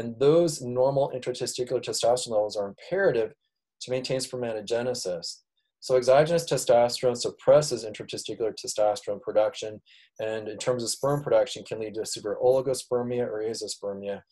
[0.00, 3.34] and those normal intratesticular testosterone levels are imperative
[3.82, 5.40] to maintain spermatogenesis.
[5.80, 9.80] So exogenous testosterone suppresses intratesticular testosterone production,
[10.18, 14.22] and in terms of sperm production, can lead to severe oligospermia or azoospermia.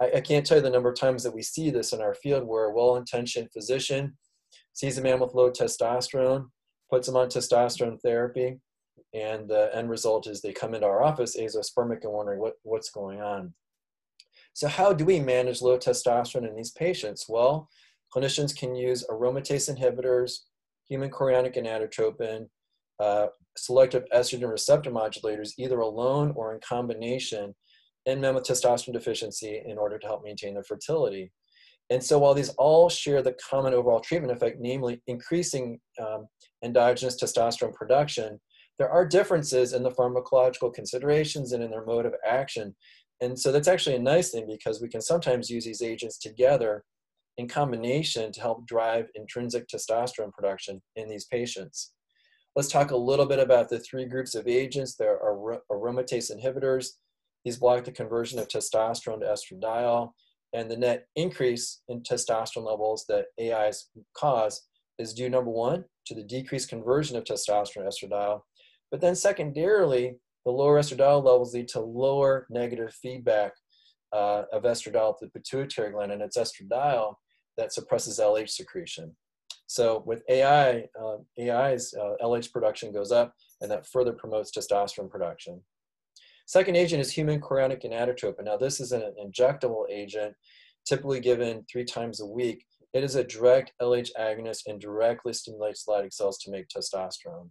[0.00, 2.14] I, I can't tell you the number of times that we see this in our
[2.14, 4.16] field where a well-intentioned physician
[4.72, 6.46] sees a man with low testosterone,
[6.90, 8.56] puts him on testosterone therapy,
[9.12, 12.90] and the end result is they come into our office azoospermic and wondering what, what's
[12.90, 13.52] going on.
[14.58, 17.26] So how do we manage low testosterone in these patients?
[17.28, 17.68] Well,
[18.12, 20.32] clinicians can use aromatase inhibitors,
[20.88, 22.48] human chorionic gonadotropin,
[22.98, 27.54] uh, selective estrogen receptor modulators, either alone or in combination
[28.06, 31.30] in men with testosterone deficiency in order to help maintain their fertility.
[31.88, 36.26] And so while these all share the common overall treatment effect, namely increasing um,
[36.64, 38.40] endogenous testosterone production,
[38.80, 42.74] there are differences in the pharmacological considerations and in their mode of action
[43.20, 46.84] and so that's actually a nice thing because we can sometimes use these agents together
[47.36, 51.92] in combination to help drive intrinsic testosterone production in these patients.
[52.56, 54.96] Let's talk a little bit about the three groups of agents.
[54.96, 56.88] There are aromatase inhibitors.
[57.44, 60.10] These block the conversion of testosterone to estradiol.
[60.52, 64.62] And the net increase in testosterone levels that AIs cause
[64.98, 68.40] is due, number one, to the decreased conversion of testosterone to estradiol.
[68.90, 70.16] But then, secondarily,
[70.48, 73.52] the lower estradiol levels lead to lower negative feedback
[74.14, 77.16] uh, of estradiol to the pituitary gland, and it's estradiol
[77.58, 79.14] that suppresses LH secretion.
[79.66, 85.10] So with AI, uh, AI's uh, LH production goes up, and that further promotes testosterone
[85.10, 85.60] production.
[86.46, 88.44] Second agent is human chorionic gonadotropin.
[88.44, 90.34] Now this is an injectable agent,
[90.86, 92.64] typically given three times a week.
[92.94, 97.50] It is a direct LH agonist and directly stimulates Leydig cells to make testosterone.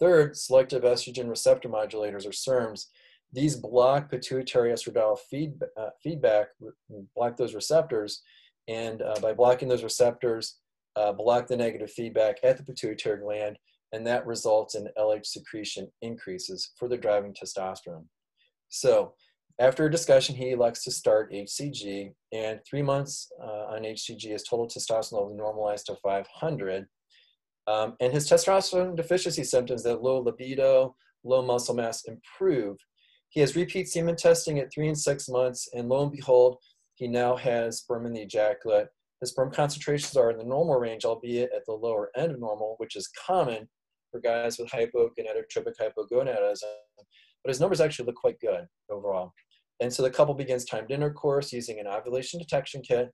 [0.00, 2.86] Third, selective estrogen receptor modulators or SERMs.
[3.32, 6.48] These block pituitary estradiol feed, uh, feedback,
[7.14, 8.22] block those receptors,
[8.68, 10.58] and uh, by blocking those receptors,
[10.96, 13.58] uh, block the negative feedback at the pituitary gland,
[13.92, 18.04] and that results in LH secretion increases, further driving testosterone.
[18.68, 19.14] So,
[19.60, 24.44] after a discussion, he elects to start HCG, and three months uh, on HCG, his
[24.44, 26.86] total testosterone level normalized to 500.
[27.68, 32.78] Um, and his testosterone deficiency symptoms, that low libido, low muscle mass, improve.
[33.28, 36.56] He has repeat semen testing at three and six months, and lo and behold,
[36.94, 38.88] he now has sperm in the ejaculate.
[39.20, 42.76] His sperm concentrations are in the normal range, albeit at the lower end of normal,
[42.78, 43.68] which is common
[44.10, 46.62] for guys with hypogonadotrophic hypogonadism.
[47.44, 49.32] But his numbers actually look quite good overall.
[49.80, 53.10] And so the couple begins timed intercourse using an ovulation detection kit,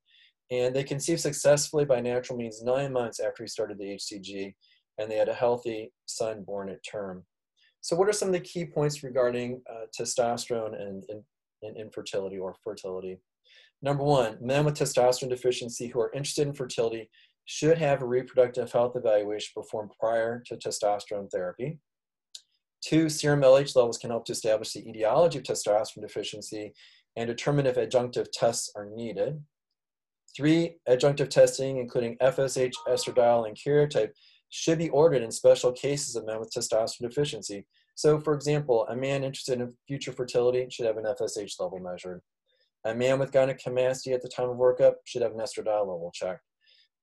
[0.50, 4.54] and they conceived successfully by natural means nine months after he started the HCG,
[4.98, 7.24] and they had a healthy son born at term.
[7.80, 11.22] So, what are some of the key points regarding uh, testosterone and, and,
[11.62, 13.18] and infertility or fertility?
[13.82, 17.10] Number one, men with testosterone deficiency who are interested in fertility
[17.44, 21.78] should have a reproductive health evaluation performed prior to testosterone therapy.
[22.82, 26.72] Two, serum LH levels can help to establish the etiology of testosterone deficiency
[27.16, 29.42] and determine if adjunctive tests are needed.
[30.36, 34.10] Three, adjunctive testing, including FSH, estradiol, and karyotype,
[34.50, 37.66] should be ordered in special cases of men with testosterone deficiency.
[37.94, 42.20] So, for example, a man interested in future fertility should have an FSH level measured.
[42.84, 46.42] A man with gynecomastia at the time of workup should have an estradiol level checked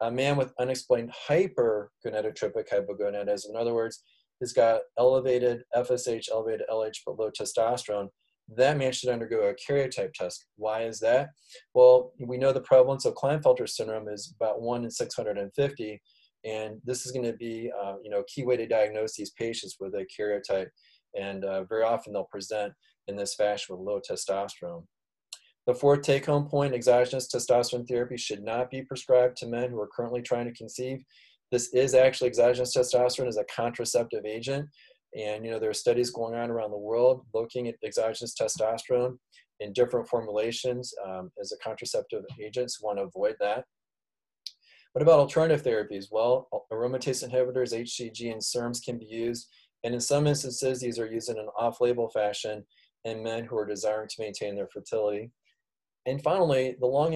[0.01, 4.03] a man with unexplained hypergonadotropic hypogonadism, in other words,
[4.41, 8.09] has got elevated FSH, elevated LH, but low testosterone,
[8.57, 10.45] that man should undergo a karyotype test.
[10.57, 11.29] Why is that?
[11.73, 16.01] Well, we know the prevalence of Klinefelter syndrome is about 1 in 650,
[16.43, 19.77] and this is going to be uh, you know, key way to diagnose these patients
[19.79, 20.69] with a karyotype,
[21.17, 22.73] and uh, very often they'll present
[23.07, 24.83] in this fashion with low testosterone.
[25.67, 29.79] The fourth take home point exogenous testosterone therapy should not be prescribed to men who
[29.79, 31.03] are currently trying to conceive.
[31.51, 34.67] This is actually exogenous testosterone as a contraceptive agent.
[35.17, 39.17] And you know there are studies going on around the world looking at exogenous testosterone
[39.60, 42.71] in different formulations um, as a contraceptive agent.
[42.71, 43.65] So want to avoid that.
[44.93, 46.08] What about alternative therapies?
[46.12, 49.47] Well, aromatase inhibitors, HCG, and SERMs can be used.
[49.84, 52.65] And in some instances, these are used in an off-label fashion
[53.06, 55.32] in men who are desiring to maintain their fertility.
[56.06, 57.13] And finally, the long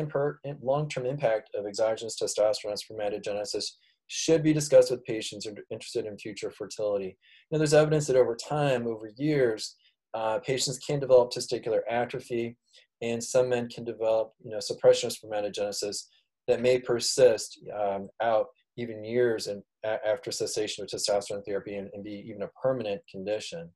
[0.62, 3.72] long-term impact of exogenous testosterone on spermatogenesis
[4.08, 7.18] should be discussed with patients interested in future fertility.
[7.52, 9.76] Now, there's evidence that over time, over years,
[10.13, 12.58] uh, patients can develop testicular atrophy,
[13.02, 16.06] and some men can develop, you know, suppression of spermatogenesis
[16.48, 22.04] that may persist um, out even years and after cessation of testosterone therapy and, and
[22.04, 23.70] be even a permanent condition.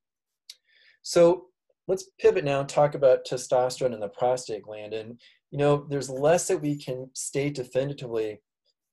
[1.02, 1.46] So
[1.88, 4.94] let's pivot now and talk about testosterone in the prostate gland.
[4.94, 5.20] And,
[5.52, 8.42] you know, there's less that we can state definitively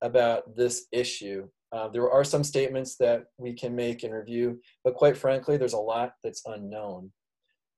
[0.02, 1.48] about this issue.
[1.72, 5.72] Uh, there are some statements that we can make and review, but quite frankly, there's
[5.72, 7.10] a lot that's unknown.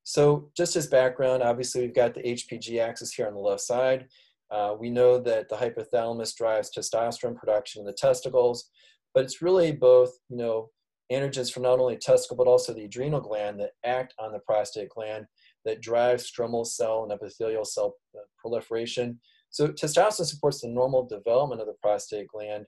[0.05, 4.07] So just as background, obviously we've got the HPG axis here on the left side.
[4.51, 8.71] Uh, we know that the hypothalamus drives testosterone production in the testicles,
[9.15, 10.71] but it's really both, you know,
[11.13, 14.91] androgens from not only testicle but also the adrenal gland that act on the prostate
[14.91, 15.27] gland
[15.65, 19.19] that drives stromal cell and epithelial cell uh, proliferation.
[19.51, 22.67] So testosterone supports the normal development of the prostate gland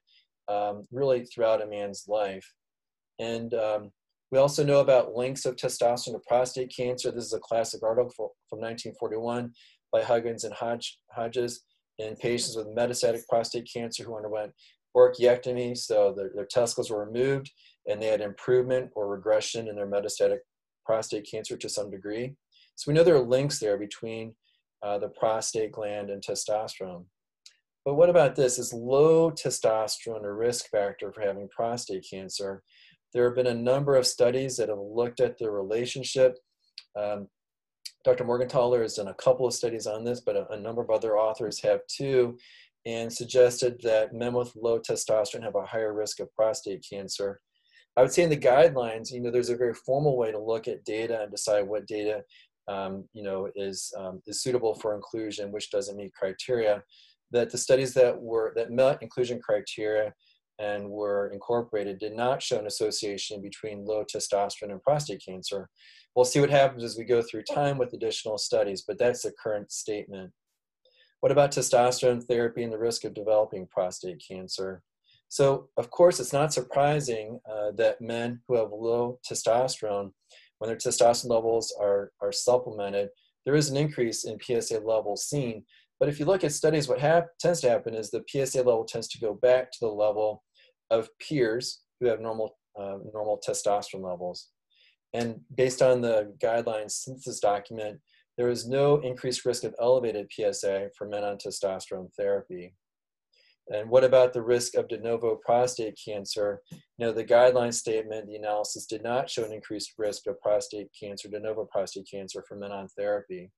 [0.49, 2.47] um, really throughout a man's life.
[3.19, 3.91] And um,
[4.31, 7.11] we also know about links of testosterone to prostate cancer.
[7.11, 9.53] This is a classic article from 1941
[9.93, 11.63] by Huggins and Hodge, Hodges
[11.99, 14.53] in patients with metastatic prostate cancer who underwent
[14.97, 17.51] orchiectomy, so their, their testicles were removed
[17.89, 20.39] and they had improvement or regression in their metastatic
[20.85, 22.35] prostate cancer to some degree.
[22.77, 24.35] So we know there are links there between
[24.83, 27.05] uh, the prostate gland and testosterone.
[27.85, 28.59] But what about this?
[28.59, 32.63] Is low testosterone a risk factor for having prostate cancer?
[33.13, 36.37] There have been a number of studies that have looked at the relationship.
[36.97, 37.29] Um,
[38.05, 38.25] Dr.
[38.25, 41.19] Morgentaler has done a couple of studies on this, but a, a number of other
[41.19, 42.39] authors have too,
[42.87, 47.41] and suggested that men with low testosterone have a higher risk of prostate cancer.
[47.97, 50.69] I would say in the guidelines, you know, there's a very formal way to look
[50.69, 52.23] at data and decide what data,
[52.69, 56.83] um, you know, is um, is suitable for inclusion, which doesn't meet criteria.
[57.33, 60.13] That the studies that were that met inclusion criteria
[60.59, 65.71] and were incorporated did not show an association between low testosterone and prostate cancer.
[66.15, 69.33] We'll see what happens as we go through time with additional studies, but that's the
[69.43, 70.33] current statement.
[71.21, 74.83] What about testosterone therapy and the risk of developing prostate cancer?
[75.29, 80.11] So, of course, it's not surprising uh, that men who have low testosterone,
[80.61, 83.09] when their testosterone levels are, are supplemented,
[83.45, 85.65] there is an increase in PSA levels seen.
[85.99, 88.85] But if you look at studies, what hap- tends to happen is the PSA level
[88.85, 90.45] tends to go back to the level
[90.91, 94.49] of peers who have normal, uh, normal testosterone levels.
[95.15, 97.99] And based on the guidelines synthesis document,
[98.37, 102.75] there is no increased risk of elevated PSA for men on testosterone therapy.
[103.71, 106.61] And what about the risk of de novo prostate cancer?
[106.71, 110.89] You know, the guideline statement, the analysis did not show an increased risk of prostate
[110.99, 113.51] cancer, de novo prostate cancer for men on therapy.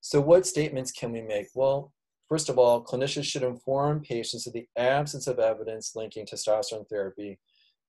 [0.00, 1.48] So what statements can we make?
[1.54, 1.92] Well,
[2.28, 7.38] first of all, clinicians should inform patients of the absence of evidence linking testosterone therapy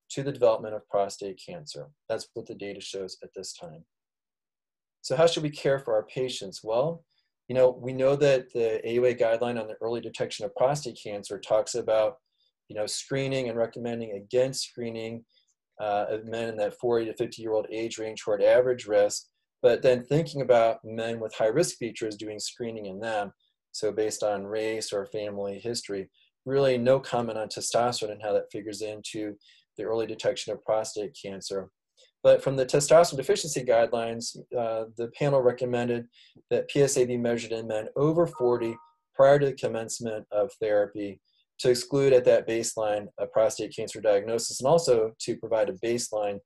[0.09, 1.87] to the development of prostate cancer.
[2.09, 3.85] That's what the data shows at this time.
[5.01, 6.61] So how should we care for our patients?
[6.63, 7.03] Well,
[7.47, 11.39] you know, we know that the AUA guideline on the early detection of prostate cancer
[11.39, 12.15] talks about,
[12.69, 15.23] you know, screening and recommending against screening
[15.81, 19.25] uh, of men in that 40 to 50 year old age range toward average risk,
[19.61, 23.33] but then thinking about men with high risk features doing screening in them.
[23.71, 26.09] So based on race or family history,
[26.45, 29.35] really no comment on testosterone and how that figures into
[29.77, 31.69] the early detection of prostate cancer.
[32.23, 36.07] But from the testosterone deficiency guidelines, uh, the panel recommended
[36.49, 38.77] that PSA be measured in men over 40
[39.13, 41.19] prior to the commencement of therapy
[41.59, 46.39] to exclude at that baseline a prostate cancer diagnosis and also to provide a baseline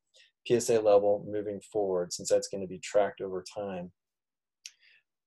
[0.46, 3.92] PSA level moving forward since that's going to be tracked over time.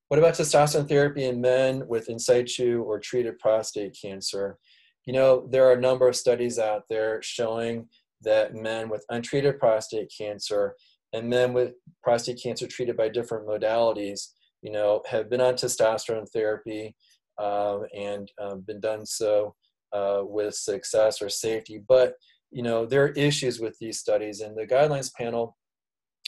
[0.08, 4.58] What about testosterone therapy in men with in situ or treated prostate cancer?
[5.06, 7.88] You know, there are a number of studies out there showing
[8.24, 10.74] that men with untreated prostate cancer
[11.12, 14.28] and men with prostate cancer treated by different modalities,
[14.62, 16.94] you know, have been on testosterone therapy
[17.38, 19.54] uh, and um, been done so
[19.92, 21.82] uh, with success or safety.
[21.86, 22.14] But,
[22.50, 25.56] you know, there are issues with these studies, and the guidelines panel,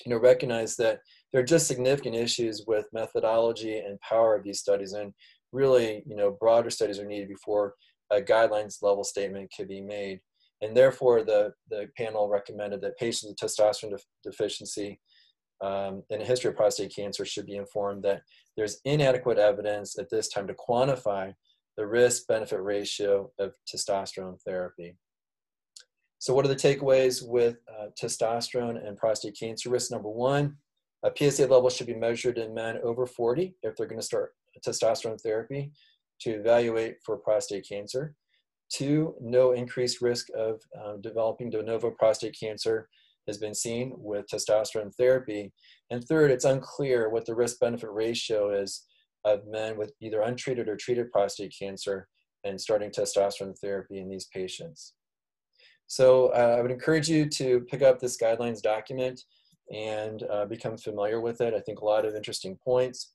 [0.04, 1.00] you know, recognize that
[1.32, 5.12] there are just significant issues with methodology and power of these studies, and
[5.52, 7.74] really, you know, broader studies are needed before
[8.10, 10.20] a guidelines level statement could be made.
[10.64, 14.98] And therefore, the, the panel recommended that patients with testosterone def- deficiency
[15.62, 18.22] um, and a history of prostate cancer should be informed that
[18.56, 21.34] there's inadequate evidence at this time to quantify
[21.76, 24.96] the risk benefit ratio of testosterone therapy.
[26.18, 29.90] So, what are the takeaways with uh, testosterone and prostate cancer risk?
[29.90, 30.56] Number one,
[31.02, 34.32] a PSA level should be measured in men over 40 if they're going to start
[34.66, 35.72] testosterone therapy
[36.20, 38.14] to evaluate for prostate cancer.
[38.74, 42.88] Two, no increased risk of um, developing de novo prostate cancer
[43.28, 45.52] has been seen with testosterone therapy.
[45.90, 48.84] And third, it's unclear what the risk benefit ratio is
[49.24, 52.08] of men with either untreated or treated prostate cancer
[52.42, 54.94] and starting testosterone therapy in these patients.
[55.86, 59.20] So uh, I would encourage you to pick up this guidelines document
[59.72, 61.54] and uh, become familiar with it.
[61.54, 63.12] I think a lot of interesting points.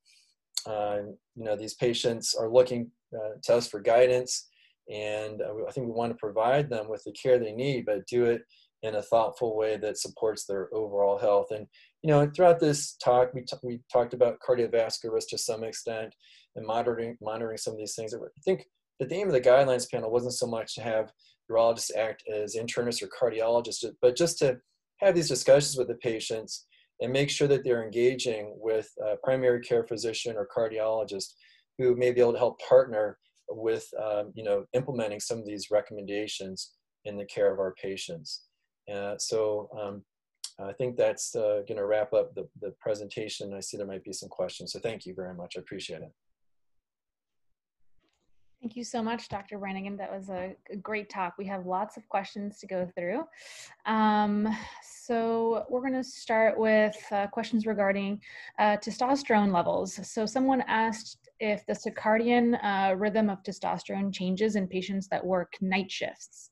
[0.66, 1.00] Uh,
[1.36, 4.49] you know, these patients are looking uh, to us for guidance
[4.90, 8.08] and uh, I think we want to provide them with the care they need, but
[8.08, 8.42] do it
[8.82, 11.48] in a thoughtful way that supports their overall health.
[11.52, 11.68] And
[12.02, 16.16] you know, throughout this talk, we, t- we talked about cardiovascular risk to some extent
[16.56, 18.14] and monitoring monitoring some of these things.
[18.14, 18.66] I think
[19.00, 21.12] the aim of the guidelines panel wasn't so much to have
[21.52, 24.58] urologists act as internists or cardiologists, but just to
[25.00, 26.66] have these discussions with the patients
[27.02, 31.34] and make sure that they're engaging with a primary care physician or cardiologist
[31.78, 33.18] who may be able to help partner
[33.50, 36.72] with um, you know implementing some of these recommendations
[37.06, 38.46] in the care of our patients.
[38.94, 40.04] Uh, so um,
[40.60, 43.54] I think that's uh, going to wrap up the, the presentation.
[43.54, 44.74] I see there might be some questions.
[44.74, 45.54] So thank you very much.
[45.56, 46.12] I appreciate it.
[48.62, 49.58] Thank you so much, Dr.
[49.58, 49.96] Brannigan.
[49.96, 51.36] That was a, great talk.
[51.38, 53.24] We have lots of questions to go through.
[53.86, 58.22] Um, so we're going to start with uh, questions regarding
[58.60, 59.98] uh, testosterone levels.
[60.04, 65.54] So someone asked if the circadian uh, rhythm of testosterone changes in patients that work
[65.62, 66.52] night shifts.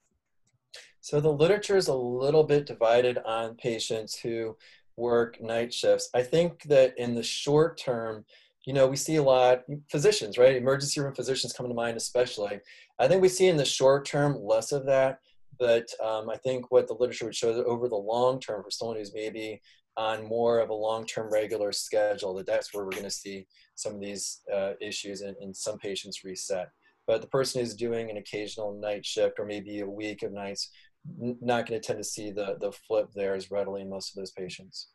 [1.01, 4.57] So the literature is a little bit divided on patients who
[4.97, 6.09] work night shifts.
[6.13, 8.25] I think that in the short term,
[8.65, 10.55] you know, we see a lot physicians, right?
[10.55, 12.59] Emergency room physicians come to mind, especially.
[12.99, 15.19] I think we see in the short term less of that,
[15.57, 18.71] but um, I think what the literature would show that over the long term, for
[18.71, 19.61] someone who's maybe
[19.97, 23.47] on more of a long-term regular schedule, that that's where we're going to see
[23.77, 26.69] some of these uh, issues and, and some patients reset.
[27.05, 30.69] But the person who's doing an occasional night shift or maybe a week of nights,
[31.17, 34.15] not going to tend to see the the flip there as readily in most of
[34.15, 34.89] those patients.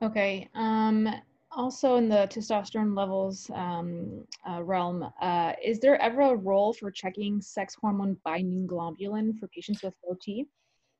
[0.00, 0.48] Okay.
[0.54, 1.08] Um,
[1.50, 6.90] also in the testosterone levels um, uh, realm, uh, is there ever a role for
[6.90, 10.46] checking sex hormone binding globulin for patients with low T?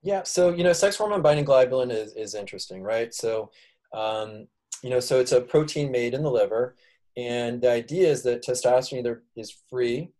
[0.03, 3.13] Yeah, so you know, sex hormone binding globulin is is interesting, right?
[3.13, 3.51] So,
[3.93, 4.47] um,
[4.83, 6.77] you know, so it's a protein made in the liver,
[7.17, 10.11] and the idea is that testosterone either is free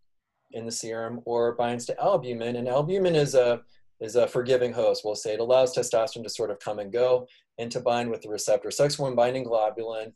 [0.53, 3.63] in the serum or binds to albumin, and albumin is a
[4.01, 5.03] is a forgiving host.
[5.05, 7.27] We'll say it allows testosterone to sort of come and go
[7.59, 8.71] and to bind with the receptor.
[8.71, 10.13] Sex hormone binding globulin,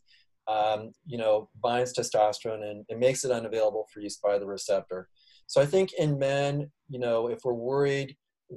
[0.47, 5.09] um, you know, binds testosterone and it makes it unavailable for use by the receptor.
[5.47, 8.15] So I think in men, you know, if we're worried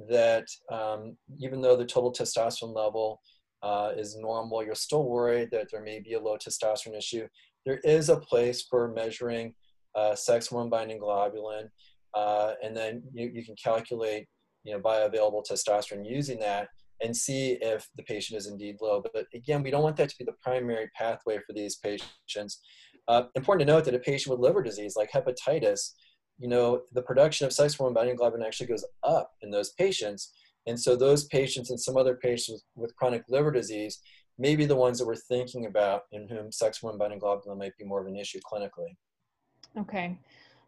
[0.09, 3.21] that um, even though the total testosterone level
[3.63, 7.27] uh, is normal, you're still worried that there may be a low testosterone issue.
[7.65, 9.53] There is a place for measuring
[9.95, 11.69] uh, sex hormone binding globulin,
[12.13, 14.27] uh, and then you, you can calculate
[14.63, 16.67] you know, bioavailable testosterone using that
[17.01, 19.01] and see if the patient is indeed low.
[19.13, 22.59] But again, we don't want that to be the primary pathway for these patients.
[23.07, 25.91] Uh, important to note that a patient with liver disease like hepatitis,
[26.39, 30.33] you know, the production of sex hormone binding globulin actually goes up in those patients.
[30.67, 33.99] And so those patients and some other patients with chronic liver disease
[34.37, 37.75] may be the ones that we're thinking about in whom sex hormone binding globulin might
[37.77, 38.95] be more of an issue clinically.
[39.79, 40.19] Okay.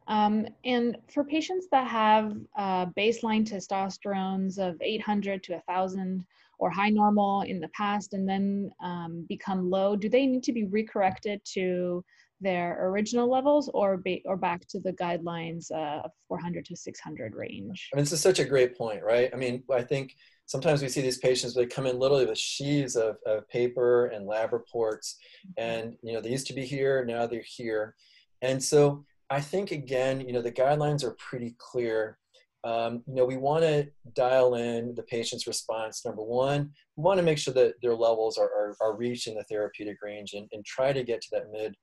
[0.08, 6.26] Um, and for patients that have uh, baseline testosterones of 800 to 1,000
[6.58, 10.52] or high normal in the past and then um, become low, do they need to
[10.52, 12.04] be recorrected to
[12.42, 17.36] their original levels or, ba- or back to the guidelines uh, of 400 to 600
[17.36, 17.90] range?
[17.94, 19.30] I mean, this is such a great point, right?
[19.34, 20.16] I mean, I think
[20.46, 24.26] sometimes we see these patients they come in literally with sheaves of, of paper and
[24.26, 25.18] lab reports
[25.58, 27.94] and you know they used to be here now they're here
[28.42, 32.18] and so I think again, you know, the guidelines are pretty clear.
[32.64, 36.04] Um, you know, we want to dial in the patient's response.
[36.04, 39.44] Number one, we want to make sure that their levels are, are, are reaching the
[39.44, 41.76] therapeutic range and, and try to get to that mid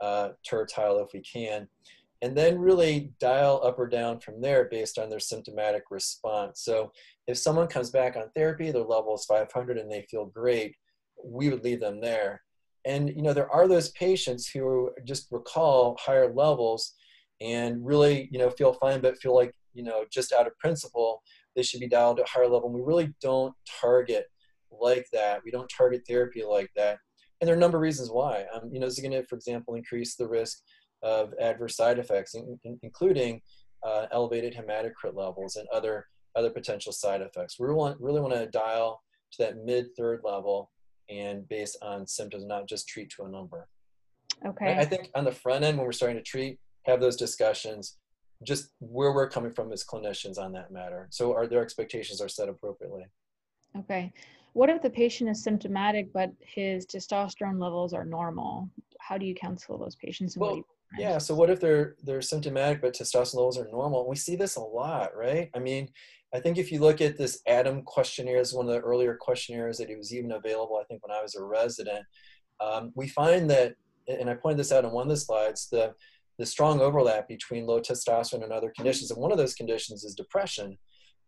[0.00, 1.68] uh, tertile if we can.
[2.22, 6.60] And then really dial up or down from there based on their symptomatic response.
[6.62, 6.92] So
[7.26, 10.76] if someone comes back on therapy, their level is 500 and they feel great,
[11.24, 12.42] we would leave them there
[12.84, 16.94] and you know there are those patients who just recall higher levels
[17.40, 21.22] and really you know feel fine but feel like you know just out of principle
[21.54, 24.26] they should be dialed at a higher level and we really don't target
[24.70, 26.98] like that we don't target therapy like that
[27.40, 29.26] and there are a number of reasons why um, you know this is going to
[29.26, 30.58] for example increase the risk
[31.02, 33.40] of adverse side effects in, in, including
[33.86, 38.34] uh, elevated hematocrit levels and other other potential side effects we really want, really want
[38.34, 40.70] to dial to that mid third level
[41.08, 43.68] and based on symptoms, not just treat to a number.
[44.46, 44.76] Okay.
[44.78, 47.98] I think on the front end, when we're starting to treat, have those discussions,
[48.42, 51.08] just where we're coming from as clinicians on that matter.
[51.10, 53.06] So are their expectations are set appropriately.
[53.76, 54.12] Okay.
[54.52, 58.68] What if the patient is symptomatic but his testosterone levels are normal?
[58.98, 60.36] How do you counsel those patients?
[60.36, 60.62] well,
[60.98, 61.18] yeah.
[61.18, 64.08] So what if they're they're symptomatic but testosterone levels are normal?
[64.08, 65.50] We see this a lot, right?
[65.54, 65.88] I mean,
[66.32, 69.78] I think if you look at this ADAM questionnaire, is one of the earlier questionnaires
[69.78, 72.04] that it was even available, I think, when I was a resident.
[72.60, 73.74] Um, we find that,
[74.06, 75.92] and I pointed this out in one of the slides, the,
[76.38, 79.10] the strong overlap between low testosterone and other conditions.
[79.10, 80.78] And one of those conditions is depression.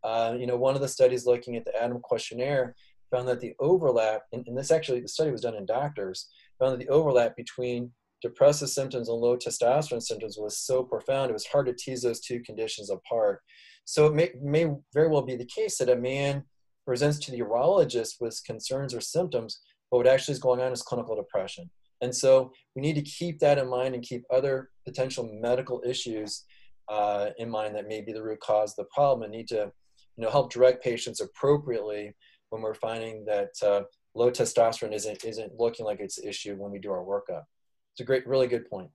[0.05, 2.77] Uh, you know, one of the studies looking at the ADAM questionnaire
[3.13, 6.73] found that the overlap, and, and this actually, the study was done in doctors, found
[6.73, 7.93] that the overlap between
[8.23, 12.21] depressive symptoms and low testosterone symptoms was so profound, it was hard to tease those
[12.21, 13.41] two conditions apart.
[13.85, 16.45] So it may, may very well be the case that a man
[16.87, 19.61] presents to the urologist with concerns or symptoms,
[19.91, 21.69] but what actually is going on is clinical depression.
[22.01, 26.45] And so we need to keep that in mind and keep other potential medical issues
[26.89, 29.71] uh, in mind that may be the root cause of the problem and need to
[30.17, 32.15] you know, help direct patients appropriately
[32.53, 33.83] when we're finding that uh,
[34.15, 37.45] low testosterone isn't, isn't looking like it's an issue when we do our workup.
[37.93, 38.91] It's a great, really good point.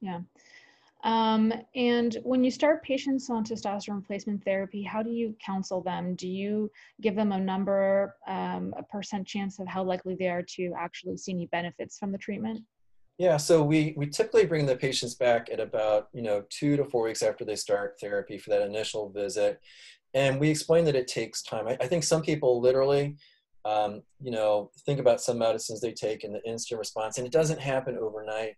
[0.00, 0.20] Yeah.
[1.02, 6.14] Um, and when you start patients on testosterone replacement therapy, how do you counsel them?
[6.14, 10.44] Do you give them a number, um, a percent chance of how likely they are
[10.56, 12.60] to actually see any benefits from the treatment?
[13.18, 16.84] Yeah, so we, we typically bring the patients back at about, you know, two to
[16.84, 19.60] four weeks after they start therapy for that initial visit.
[20.14, 21.68] And we explain that it takes time.
[21.68, 23.16] I, I think some people literally
[23.64, 27.32] um, you know, think about some medicines they take and the instant response, and it
[27.32, 28.54] doesn't happen overnight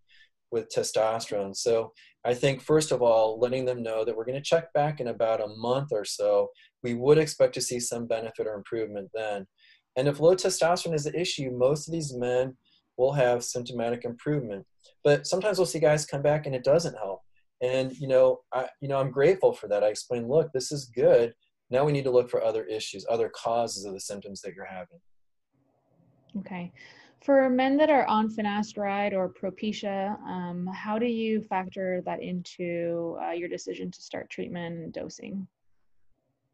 [0.50, 1.57] with testosterone.
[1.57, 1.92] So
[2.24, 5.09] I think first of all, letting them know that we're going to check back in
[5.09, 6.50] about a month or so.
[6.82, 9.46] We would expect to see some benefit or improvement then.
[9.96, 12.57] And if low testosterone is the issue, most of these men
[12.98, 14.66] will have symptomatic improvement.
[15.03, 17.22] But sometimes we'll see guys come back and it doesn't help.
[17.63, 19.83] And you know, I you know, I'm grateful for that.
[19.85, 21.33] I explain, look, this is good.
[21.71, 24.67] Now we need to look for other issues, other causes of the symptoms that you're
[24.67, 25.01] having.
[26.39, 26.73] Okay.
[27.25, 33.17] For men that are on finasteride or Propecia, um, how do you factor that into
[33.23, 35.47] uh, your decision to start treatment and dosing?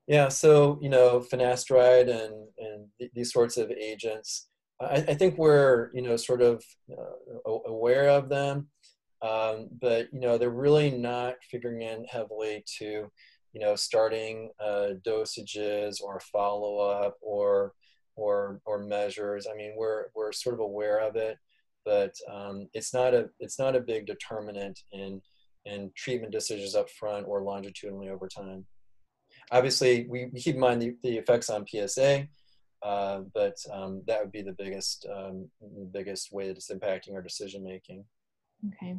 [0.07, 4.49] Yeah, so you know, finasteride and and th- these sorts of agents,
[4.81, 8.69] I, I, think we're you know sort of uh, aware of them,
[9.23, 13.11] um, but you know they're really not figuring in heavily to
[13.53, 17.73] you know starting uh, dosages or follow up or
[18.19, 19.47] or or measures.
[19.51, 21.39] I mean, we're we're sort of aware of it,
[21.85, 25.23] but um, it's not a it's not a big determinant in
[25.65, 28.67] in treatment decisions up front or longitudinally over time.
[29.51, 32.27] Obviously, we, we keep in mind the, the effects on PSA,
[32.83, 35.49] uh, but um, that would be the biggest um,
[35.93, 38.05] biggest way that it's impacting our decision making.
[38.67, 38.97] Okay.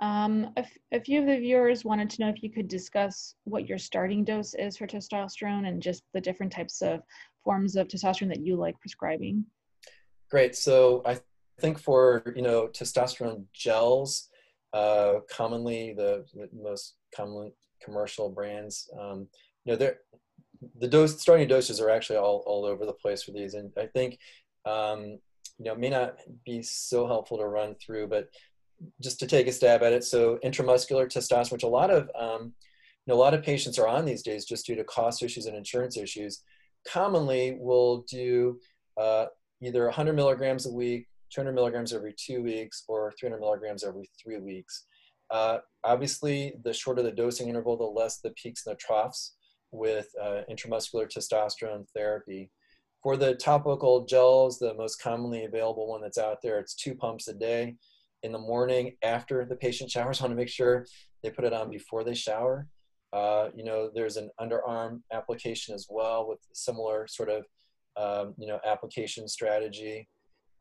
[0.00, 3.68] Um, a, a few of the viewers wanted to know if you could discuss what
[3.68, 7.00] your starting dose is for testosterone and just the different types of
[7.42, 9.44] forms of testosterone that you like prescribing?
[10.30, 10.54] Great.
[10.54, 11.18] So I
[11.60, 14.28] think for you know testosterone gels,
[14.72, 19.26] uh, commonly the, the, most common commercial brands, um,
[19.64, 19.98] you know, they're
[20.80, 23.86] the dose starting doses are actually all, all over the place for these, and I
[23.86, 24.18] think
[24.64, 25.18] um,
[25.58, 28.28] you know may not be so helpful to run through, but
[29.00, 30.04] just to take a stab at it.
[30.04, 32.52] So intramuscular testosterone, which a lot of um,
[33.08, 35.46] you know, a lot of patients are on these days just due to cost issues
[35.46, 36.42] and insurance issues
[36.86, 38.58] commonly will do
[38.96, 39.26] uh,
[39.62, 44.38] either 100 milligrams a week, 200 milligrams every two weeks, or 300 milligrams every three
[44.38, 44.84] weeks.
[45.30, 49.34] Uh, obviously, the shorter the dosing interval, the less the peaks and the troughs
[49.70, 52.50] with uh, intramuscular testosterone therapy.
[53.02, 57.28] For the topical gels, the most commonly available one that's out there, it's two pumps
[57.28, 57.76] a day
[58.22, 60.20] in the morning after the patient showers.
[60.20, 60.86] I want to make sure
[61.22, 62.68] they put it on before they shower.
[63.12, 67.44] Uh, you know, there's an underarm application as well with similar sort of,
[67.96, 70.08] um, you know, application strategy.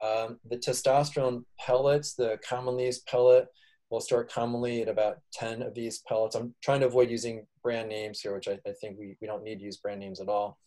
[0.02, 3.48] Um, the testosterone pellets, the commonly used pellet,
[3.90, 6.36] will start commonly at about 10 of these pellets.
[6.36, 9.44] I'm trying to avoid using brand names here, which I, I think we, we don't
[9.44, 10.60] need to use brand names at all.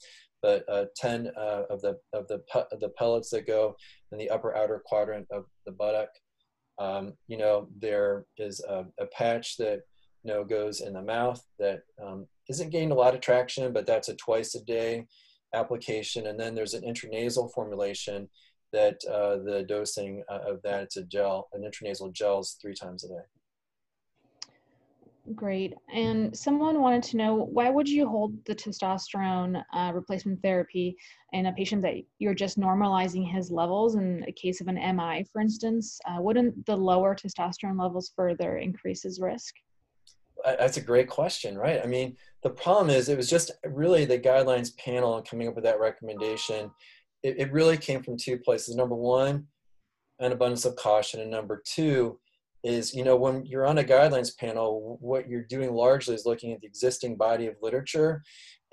[0.42, 3.76] But uh, 10 uh, of the of the of the pellets that go
[4.10, 6.08] in the upper outer quadrant of the buttock.
[6.80, 9.82] Um, you know, there is a, a patch that
[10.24, 13.86] you know, goes in the mouth that um, not gaining a lot of traction, but
[13.86, 15.06] that's a twice a day
[15.54, 16.26] application.
[16.26, 18.28] And then there's an intranasal formulation
[18.72, 22.74] that uh, the dosing uh, of that, it's a gel, an intranasal gel is three
[22.74, 23.39] times a day.
[25.34, 25.74] Great.
[25.92, 30.96] And someone wanted to know why would you hold the testosterone uh, replacement therapy
[31.32, 35.24] in a patient that you're just normalizing his levels in a case of an MI,
[35.30, 36.00] for instance?
[36.06, 39.54] Uh, wouldn't the lower testosterone levels further increase his risk?
[40.42, 41.82] that's a great question, right?
[41.84, 45.64] I mean, the problem is it was just really the guidelines panel coming up with
[45.64, 46.70] that recommendation.
[47.22, 48.74] It, it really came from two places.
[48.74, 49.46] Number one,
[50.18, 52.18] an abundance of caution, and number two
[52.62, 56.52] is you know when you're on a guidelines panel, what you're doing largely is looking
[56.52, 58.22] at the existing body of literature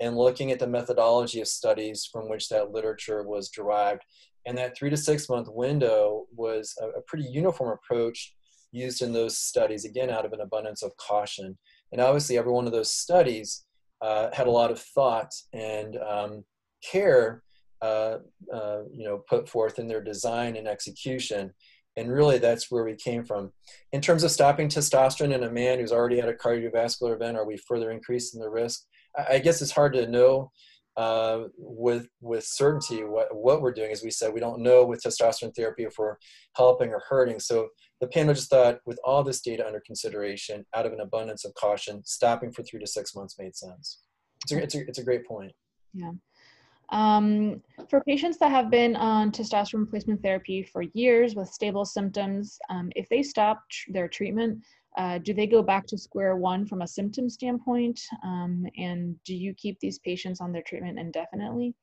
[0.00, 4.02] and looking at the methodology of studies from which that literature was derived.
[4.46, 8.34] And that three to six month window was a, a pretty uniform approach
[8.72, 11.58] used in those studies, again, out of an abundance of caution.
[11.92, 13.64] And obviously, every one of those studies
[14.00, 16.44] uh, had a lot of thought and um,
[16.82, 17.42] care,
[17.82, 18.18] uh,
[18.52, 21.52] uh, you know, put forth in their design and execution.
[21.98, 23.52] And really, that's where we came from.
[23.92, 27.46] In terms of stopping testosterone in a man who's already had a cardiovascular event, are
[27.46, 28.84] we further increasing the risk?
[29.28, 30.52] I guess it's hard to know
[30.96, 33.90] uh, with with certainty what, what we're doing.
[33.90, 36.16] As we said, we don't know with testosterone therapy if we're
[36.56, 37.40] helping or hurting.
[37.40, 37.68] So
[38.00, 41.54] the panel just thought, with all this data under consideration, out of an abundance of
[41.54, 44.02] caution, stopping for three to six months made sense.
[44.44, 45.52] It's a, it's a, it's a great point.
[45.94, 46.12] Yeah.
[46.90, 52.58] Um, for patients that have been on testosterone replacement therapy for years with stable symptoms,
[52.70, 54.64] um, if they stop tr- their treatment,
[54.96, 58.00] uh, do they go back to square one from a symptom standpoint?
[58.24, 61.74] Um, and do you keep these patients on their treatment indefinitely?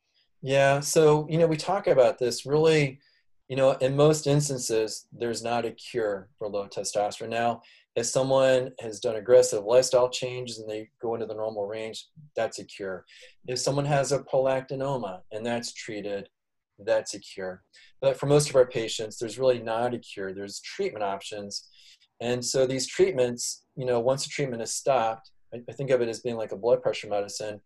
[0.41, 2.99] Yeah, so, you know, we talk about this really,
[3.47, 7.29] you know, in most instances, there's not a cure for low testosterone.
[7.29, 7.61] Now,
[7.95, 12.59] if someone has done aggressive lifestyle changes and they go into the normal range, that's
[12.59, 13.05] a cure.
[13.47, 16.27] If someone has a prolactinoma and that's treated,
[16.79, 17.63] that's a cure.
[18.01, 20.33] But for most of our patients, there's really not a cure.
[20.33, 21.69] There's treatment options.
[22.19, 26.01] And so these treatments, you know, once the treatment is stopped, I, I think of
[26.01, 27.61] it as being like a blood pressure medicine.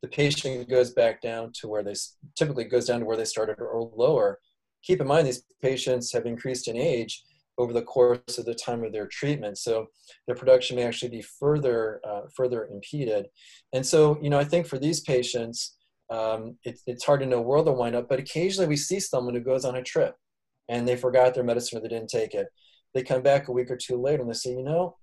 [0.00, 1.94] The patient goes back down to where they
[2.36, 4.38] typically goes down to where they started or lower.
[4.82, 7.22] Keep in mind, these patients have increased in age
[7.58, 9.58] over the course of the time of their treatment.
[9.58, 9.86] So
[10.26, 13.26] their production may actually be further uh, further impeded.
[13.72, 15.76] And so, you know, I think for these patients,
[16.10, 18.08] um, it, it's hard to know where they'll wind up.
[18.08, 20.14] But occasionally, we see someone who goes on a trip
[20.68, 22.48] and they forgot their medicine or they didn't take it.
[22.94, 24.96] They come back a week or two later and they say, you know,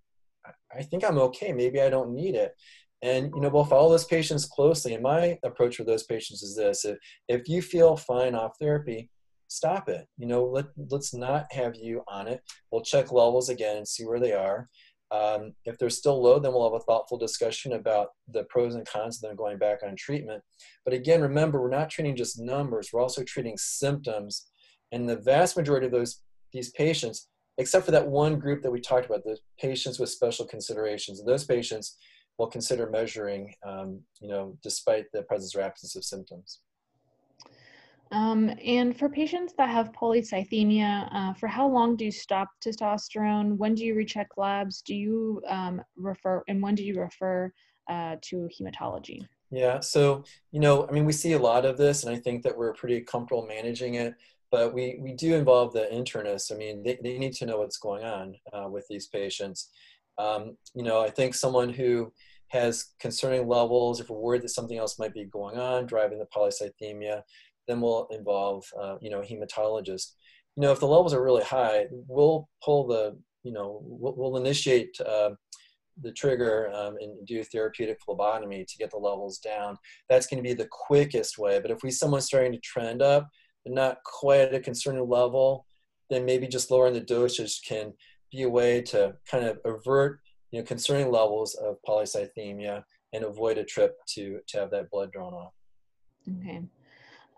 [0.75, 1.51] I think I'm okay.
[1.51, 2.55] Maybe I don't need it.
[3.01, 4.93] And you know, we'll follow those patients closely.
[4.93, 6.97] And my approach for those patients is this: if
[7.27, 9.09] if you feel fine off therapy,
[9.51, 10.07] stop it.
[10.17, 12.41] You know, let, let's not have you on it.
[12.71, 14.69] We'll check levels again and see where they are.
[15.11, 18.87] Um, if they're still low, then we'll have a thoughtful discussion about the pros and
[18.87, 20.41] cons of them going back on treatment.
[20.85, 24.47] But again, remember, we're not treating just numbers, we're also treating symptoms.
[24.93, 26.21] And the vast majority of those
[26.53, 27.27] these patients,
[27.57, 31.27] except for that one group that we talked about, the patients with special considerations, and
[31.27, 31.97] those patients
[32.37, 36.59] will consider measuring, um, you know, despite the presence or absence of symptoms.
[38.11, 43.57] Um, and for patients that have polycythemia, uh, for how long do you stop testosterone?
[43.57, 44.81] When do you recheck labs?
[44.81, 47.53] Do you um, refer, and when do you refer
[47.89, 49.25] uh, to hematology?
[49.49, 52.43] Yeah, so, you know, I mean, we see a lot of this, and I think
[52.43, 54.13] that we're pretty comfortable managing it,
[54.49, 56.53] but we, we do involve the internists.
[56.53, 59.69] I mean, they, they need to know what's going on uh, with these patients.
[60.17, 62.11] Um, you know, I think someone who
[62.47, 66.25] has concerning levels, if we're worried that something else might be going on, driving the
[66.25, 67.21] polycythemia,
[67.67, 70.13] then we'll involve, uh, you know, a hematologist.
[70.55, 74.37] You know, if the levels are really high, we'll pull the, you know, we'll, we'll
[74.37, 75.31] initiate uh,
[76.01, 79.77] the trigger um, and do therapeutic phlebotomy to get the levels down.
[80.09, 81.59] That's going to be the quickest way.
[81.59, 83.29] But if we someone's starting to trend up,
[83.63, 85.65] but not quite at a concerning level,
[86.09, 87.93] then maybe just lowering the dosage can
[88.31, 90.19] be a way to kind of avert,
[90.51, 92.83] you know, concerning levels of polycythemia
[93.13, 95.53] and avoid a trip to to have that blood drawn off.
[96.39, 96.61] Okay.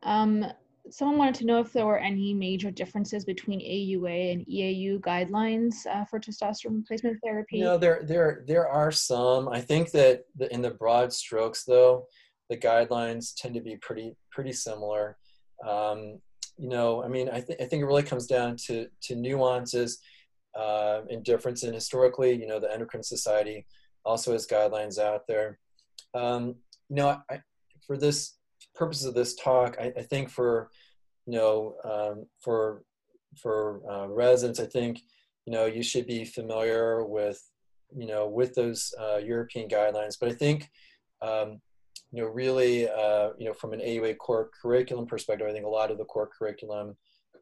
[0.04, 0.46] Um,
[0.90, 5.86] someone wanted to know if there were any major differences between AUA and EAU guidelines
[5.90, 7.62] uh, for testosterone replacement therapy.
[7.62, 9.48] No, there there there are some.
[9.50, 12.08] I think that the, in the broad strokes, though,
[12.50, 15.18] the guidelines tend to be pretty pretty similar.
[15.66, 16.20] Um,
[16.58, 20.00] you know, I mean, I, th- I think it really comes down to to nuances
[20.58, 21.64] uh, and difference.
[21.64, 23.66] And historically, you know, the Endocrine Society
[24.06, 25.60] also has guidelines out there.
[26.14, 26.56] Um,
[26.90, 27.40] you know, I,
[27.88, 28.36] for this
[28.76, 30.70] purposes of this talk, I, I think for
[31.26, 32.84] you know um, for
[33.38, 35.02] for uh, residents, I think
[35.46, 37.42] you know you should be familiar with
[37.96, 40.18] you know with those uh, European guidelines.
[40.20, 40.70] But I think
[41.22, 41.62] um,
[42.12, 45.70] you know really uh, you know from an AUA core curriculum perspective, I think a
[45.70, 46.96] lot of the core curriculum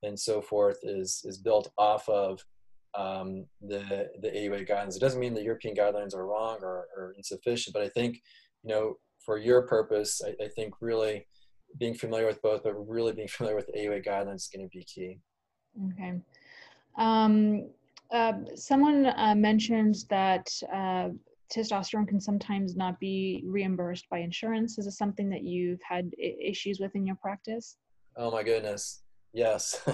[0.03, 2.43] and so forth is is built off of
[2.97, 4.95] um, the the AUA guidelines.
[4.95, 8.21] It doesn't mean the European guidelines are wrong or, or insufficient, but I think
[8.63, 8.95] you know
[9.25, 11.27] for your purpose, I, I, think really
[11.77, 14.83] being familiar with both, but really being familiar with AUA guidelines is going to be
[14.83, 15.19] key.
[15.93, 16.19] Okay.
[16.97, 17.69] Um,
[18.11, 21.09] uh, someone uh, mentioned that uh,
[21.53, 24.77] testosterone can sometimes not be reimbursed by insurance.
[24.77, 27.77] Is this something that you've had I- issues with in your practice?
[28.17, 29.03] Oh my goodness,
[29.33, 29.81] yes.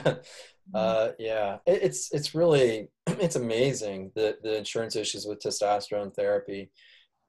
[0.73, 6.69] Uh, yeah, it, it's it's really it's amazing the the insurance issues with testosterone therapy.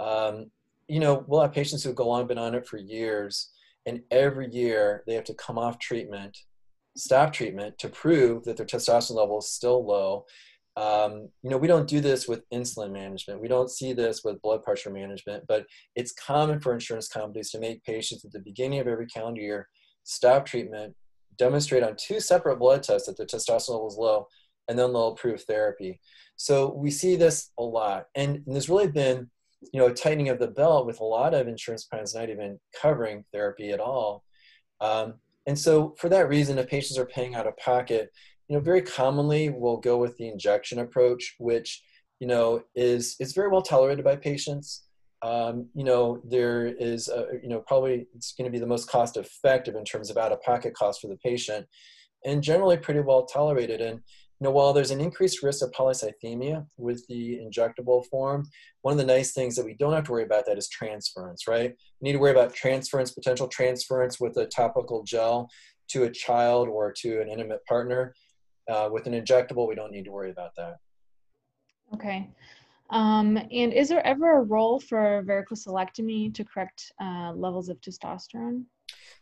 [0.00, 0.50] Um,
[0.88, 3.50] you know, we'll have patients who go on, been on it for years,
[3.86, 6.36] and every year they have to come off treatment,
[6.96, 10.24] stop treatment to prove that their testosterone level is still low.
[10.76, 13.40] Um, you know, we don't do this with insulin management.
[13.40, 15.66] We don't see this with blood pressure management, but
[15.96, 19.68] it's common for insurance companies to make patients at the beginning of every calendar year
[20.04, 20.94] stop treatment,
[21.36, 24.26] demonstrate on two separate blood tests that their testosterone level is low,
[24.68, 26.00] and then they'll approve therapy.
[26.36, 28.06] So we see this a lot.
[28.14, 29.30] And, and there's really been
[29.72, 33.24] you know, tightening of the belt with a lot of insurance plans not even covering
[33.32, 34.24] therapy at all.
[34.80, 35.14] Um,
[35.46, 38.10] and so for that reason, if patients are paying out of pocket,
[38.48, 41.82] you know, very commonly we'll go with the injection approach, which,
[42.20, 44.84] you know, is, is very well tolerated by patients.
[45.22, 48.88] Um, you know, there is, a, you know, probably it's going to be the most
[48.88, 51.66] cost effective in terms of out of pocket cost for the patient
[52.24, 53.80] and generally pretty well tolerated.
[53.80, 54.00] And,
[54.44, 58.48] know, while there's an increased risk of polycythemia with the injectable form,
[58.82, 61.48] one of the nice things that we don't have to worry about that is transference,
[61.48, 61.74] right?
[62.00, 65.50] We need to worry about transference, potential transference with a topical gel
[65.88, 68.14] to a child or to an intimate partner.
[68.70, 70.76] Uh, with an injectable, we don't need to worry about that.
[71.94, 72.30] Okay.
[72.90, 78.64] Um, and is there ever a role for varicocelectomy to correct uh, levels of testosterone?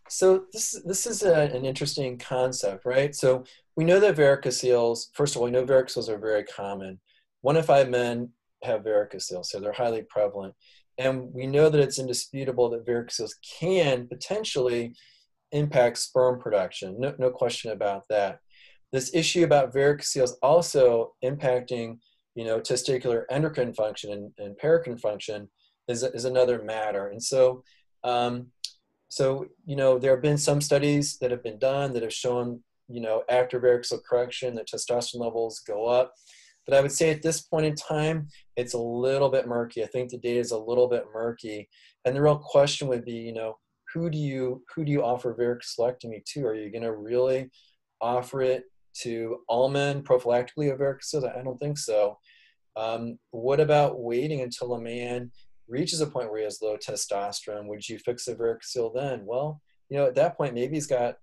[0.09, 3.15] So this this is a, an interesting concept, right?
[3.15, 3.45] So
[3.77, 5.07] we know that varicoceles.
[5.15, 7.01] First of all, we know varicoceles are very common.
[7.41, 8.31] One in five men
[8.63, 10.55] have varicoceles, so they're highly prevalent.
[10.99, 14.95] And we know that it's indisputable that varicoceles can potentially
[15.53, 16.99] impact sperm production.
[16.99, 18.39] No, no question about that.
[18.93, 21.99] This issue about varicoceles also impacting,
[22.35, 25.49] you know, testicular endocrine function and, and paracrine function
[25.89, 27.09] is, is another matter.
[27.09, 27.63] And so,
[28.05, 28.47] um,
[29.17, 32.63] so you know, there have been some studies that have been done that have shown,
[32.87, 36.13] you know, after varicocele correction that testosterone levels go up.
[36.67, 39.83] But I would say at this point in time, it's a little bit murky.
[39.83, 41.67] I think the data is a little bit murky.
[42.05, 43.57] And the real question would be, you know,
[43.95, 46.45] who do you who do you offer varicocelectomy to?
[46.45, 47.49] Are you going to really
[48.03, 48.65] offer it
[49.05, 51.35] to all men prophylactically of varicocele?
[51.35, 52.19] I don't think so.
[52.77, 55.31] Um, what about waiting until a man
[55.69, 57.67] reaches a point where he has low testosterone?
[57.67, 59.25] Would you fix a varicocele then?
[59.27, 61.17] Well, you know, at that point, maybe he's got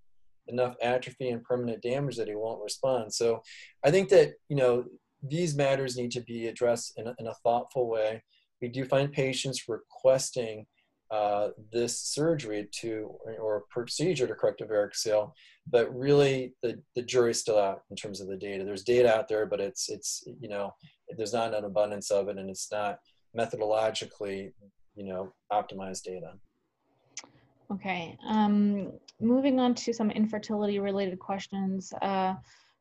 [0.47, 3.13] enough atrophy and permanent damage that he won't respond.
[3.13, 3.41] So
[3.83, 4.85] I think that, you know,
[5.21, 8.23] these matters need to be addressed in a, in a thoughtful way.
[8.61, 10.65] We do find patients requesting
[11.11, 15.31] uh, this surgery to or procedure to correct a varicocele,
[15.69, 18.63] but really the, the jury's still out in terms of the data.
[18.63, 20.73] There's data out there, but it's it's you know
[21.15, 22.97] there's not an abundance of it, and it's not
[23.37, 24.51] methodologically
[24.95, 26.33] you know optimized data.
[27.71, 31.91] Okay, um, moving on to some infertility related questions.
[32.01, 32.35] Uh,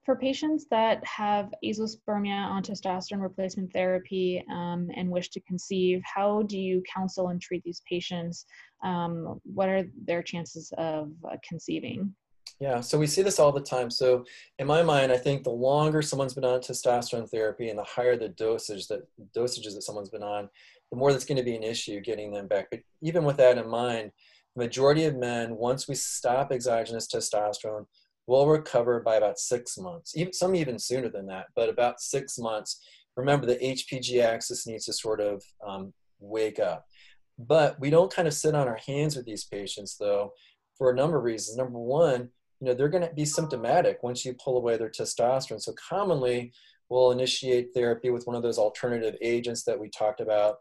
[0.04, 6.42] for patients that have azoospermia on testosterone replacement therapy um, and wish to conceive, how
[6.42, 8.44] do you counsel and treat these patients?
[8.82, 12.12] Um, what are their chances of uh, conceiving?
[12.62, 13.90] Yeah, so we see this all the time.
[13.90, 14.24] So
[14.60, 18.16] in my mind, I think the longer someone's been on testosterone therapy and the higher
[18.16, 19.00] the dosage that
[19.36, 20.48] dosages that someone's been on,
[20.92, 22.68] the more that's going to be an issue getting them back.
[22.70, 24.12] But even with that in mind,
[24.54, 27.86] the majority of men, once we stop exogenous testosterone,
[28.28, 32.38] will recover by about six months, even, some even sooner than that, but about six
[32.38, 32.80] months.
[33.16, 36.84] Remember, the HPG axis needs to sort of um, wake up.
[37.40, 40.32] But we don't kind of sit on our hands with these patients, though,
[40.78, 41.56] for a number of reasons.
[41.58, 42.28] Number one,
[42.62, 45.60] you know, they're going to be symptomatic once you pull away their testosterone.
[45.60, 46.52] So commonly,
[46.88, 50.58] we'll initiate therapy with one of those alternative agents that we talked about.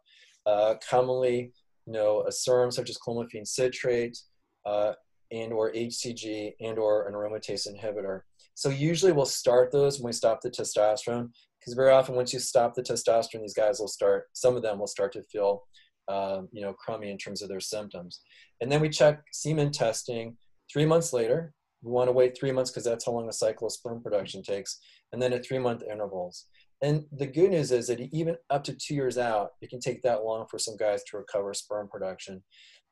[0.47, 1.51] Uh, commonly,
[1.85, 4.17] you know, a SERM such as clomiphene citrate,
[4.65, 4.93] uh,
[5.31, 8.21] and or HCG and or an aromatase inhibitor.
[8.55, 11.29] So usually we'll start those when we stop the testosterone
[11.59, 14.79] because very often once you stop the testosterone, these guys will start, some of them
[14.79, 15.67] will start to feel,
[16.07, 18.21] uh, you know, crummy in terms of their symptoms.
[18.59, 20.35] And then we check semen testing
[20.73, 21.53] three months later.
[21.81, 24.43] We want to wait three months because that's how long a cycle of sperm production
[24.43, 24.79] takes.
[25.11, 26.47] And then at three month intervals.
[26.83, 30.01] And the good news is that even up to two years out, it can take
[30.01, 32.41] that long for some guys to recover sperm production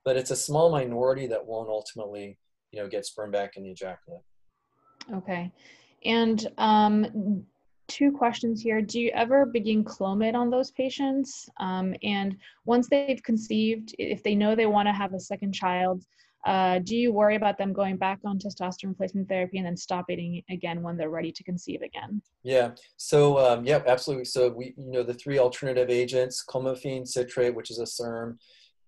[0.05, 2.37] but it's a small minority that won't ultimately,
[2.71, 4.23] you know, get sperm back in the ejaculate.
[5.13, 5.51] Okay.
[6.05, 7.43] And um,
[7.87, 8.81] two questions here.
[8.81, 11.49] Do you ever begin Clomid on those patients?
[11.59, 16.03] Um, and once they've conceived, if they know they want to have a second child,
[16.45, 20.41] uh, do you worry about them going back on testosterone replacement therapy and then stopping
[20.49, 22.21] again when they're ready to conceive again?
[22.43, 22.71] Yeah.
[22.97, 24.25] So um, yeah, absolutely.
[24.25, 28.37] So we, you know, the three alternative agents: clomiphene citrate, which is a SERM,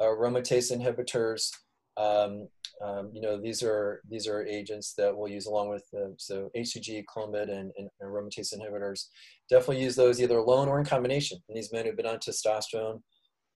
[0.02, 1.52] aromatase inhibitors.
[1.97, 2.47] Um,
[2.82, 6.49] um, you know, these are these are agents that we'll use along with uh, so
[6.58, 9.08] HCG, Clomid, and, and, aromatase inhibitors.
[9.49, 11.38] Definitely use those either alone or in combination.
[11.47, 13.02] And these men who've been on testosterone,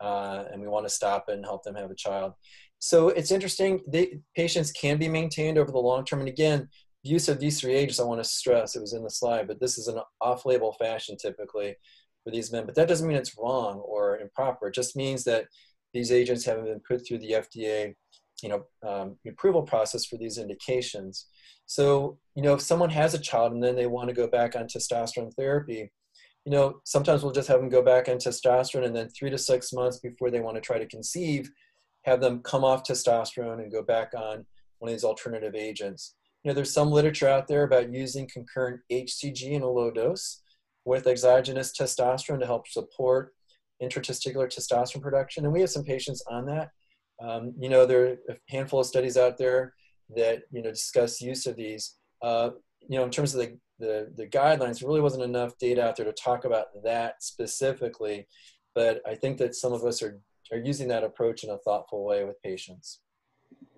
[0.01, 2.33] uh, and we want to stop and help them have a child.
[2.79, 3.81] So it's interesting.
[3.87, 6.19] They, patients can be maintained over the long term.
[6.19, 6.69] And again,
[7.03, 9.59] use of these three agents, I want to stress, it was in the slide, but
[9.59, 11.75] this is an off-label fashion typically
[12.23, 12.65] for these men.
[12.65, 14.67] But that doesn't mean it's wrong or improper.
[14.67, 15.45] It just means that
[15.93, 17.93] these agents haven't been put through the FDA,
[18.43, 21.27] you know, um, approval process for these indications.
[21.67, 24.55] So, you know, if someone has a child and then they want to go back
[24.55, 25.91] on testosterone therapy,
[26.45, 29.37] you know, sometimes we'll just have them go back on testosterone and then three to
[29.37, 31.49] six months before they want to try to conceive,
[32.05, 34.45] have them come off testosterone and go back on
[34.79, 36.13] one of these alternative agents.
[36.43, 40.41] You know, there's some literature out there about using concurrent HCG in a low dose
[40.85, 43.33] with exogenous testosterone to help support
[43.81, 45.45] intratesticular testosterone production.
[45.45, 46.69] And we have some patients on that.
[47.19, 49.73] Um, you know, there are a handful of studies out there
[50.15, 51.95] that, you know, discuss use of these.
[52.21, 52.51] Uh,
[52.87, 55.95] you know, in terms of the, the, the guidelines, there really wasn't enough data out
[55.95, 58.27] there to talk about that specifically.
[58.75, 60.19] But I think that some of us are,
[60.51, 62.99] are using that approach in a thoughtful way with patients.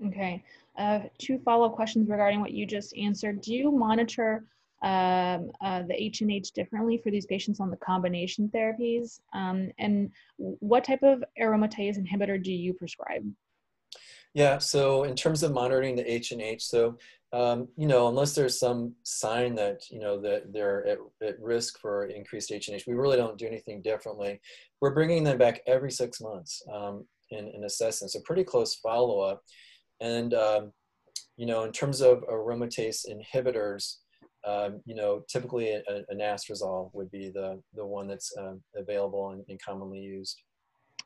[0.05, 0.43] Okay.
[0.77, 3.41] Uh, two follow-up questions regarding what you just answered.
[3.41, 4.45] Do you monitor
[4.83, 9.19] um, uh, the H&H differently for these patients on the combination therapies?
[9.33, 13.25] Um, and what type of aromatase inhibitor do you prescribe?
[14.33, 16.97] Yeah, so in terms of monitoring the H and H, so
[17.33, 21.79] um, you know, unless there's some sign that you know that they're at, at risk
[21.79, 24.39] for increased H and H, we really don't do anything differently.
[24.79, 29.41] We're bringing them back every six months um, in, assessment, so pretty close follow up.
[29.99, 30.71] And um,
[31.35, 33.97] you know, in terms of aromatase inhibitors,
[34.45, 39.31] um, you know, typically a, a anastrozole would be the the one that's uh, available
[39.31, 40.41] and, and commonly used.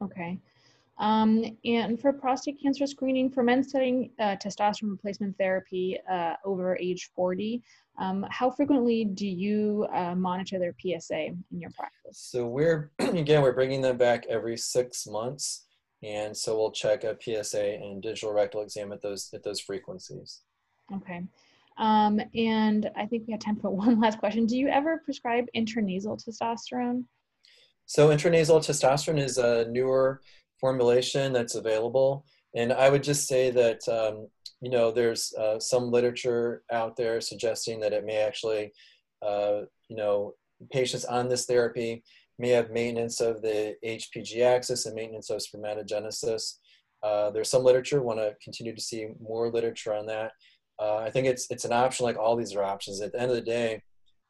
[0.03, 0.39] Okay.
[1.01, 6.77] Um, and for prostate cancer screening, for men studying uh, testosterone replacement therapy uh, over
[6.77, 7.63] age 40,
[7.97, 12.19] um, how frequently do you uh, monitor their PSA in your practice?
[12.19, 15.65] So we're, again, we're bringing them back every six months.
[16.03, 20.41] And so we'll check a PSA and digital rectal exam at those, at those frequencies.
[20.93, 21.23] Okay.
[21.79, 24.45] Um, and I think we have time for one last question.
[24.45, 27.05] Do you ever prescribe intranasal testosterone?
[27.87, 30.21] So intranasal testosterone is a newer
[30.61, 32.23] formulation that's available.
[32.55, 34.27] And I would just say that, um,
[34.61, 38.71] you know, there's uh, some literature out there suggesting that it may actually,
[39.25, 40.35] uh, you know,
[40.71, 42.03] patients on this therapy
[42.37, 46.57] may have maintenance of the HPG axis and maintenance of spermatogenesis.
[47.03, 50.31] Uh, there's some literature, want to continue to see more literature on that.
[50.79, 53.01] Uh, I think it's, it's an option like all these are options.
[53.01, 53.81] At the end of the day,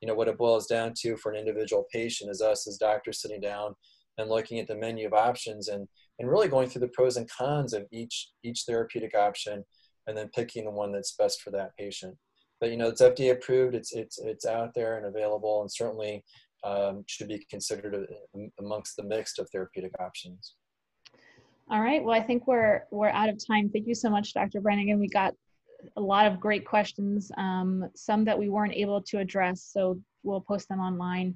[0.01, 3.21] you know, what it boils down to for an individual patient is us as doctors
[3.21, 3.75] sitting down
[4.17, 5.88] and looking at the menu of options and
[6.20, 9.64] and really going through the pros and cons of each each therapeutic option
[10.07, 12.16] and then picking the one that's best for that patient.
[12.59, 16.24] But you know it's fda approved it's it's it's out there and available and certainly
[16.64, 18.07] um, should be considered
[18.59, 20.55] amongst the mix of therapeutic options.
[21.70, 22.03] All right.
[22.03, 23.70] Well i think we're we're out of time.
[23.70, 25.34] Thank you so much dr brannigan we got
[25.97, 30.41] a lot of great questions um, some that we weren't able to address so we'll
[30.41, 31.36] post them online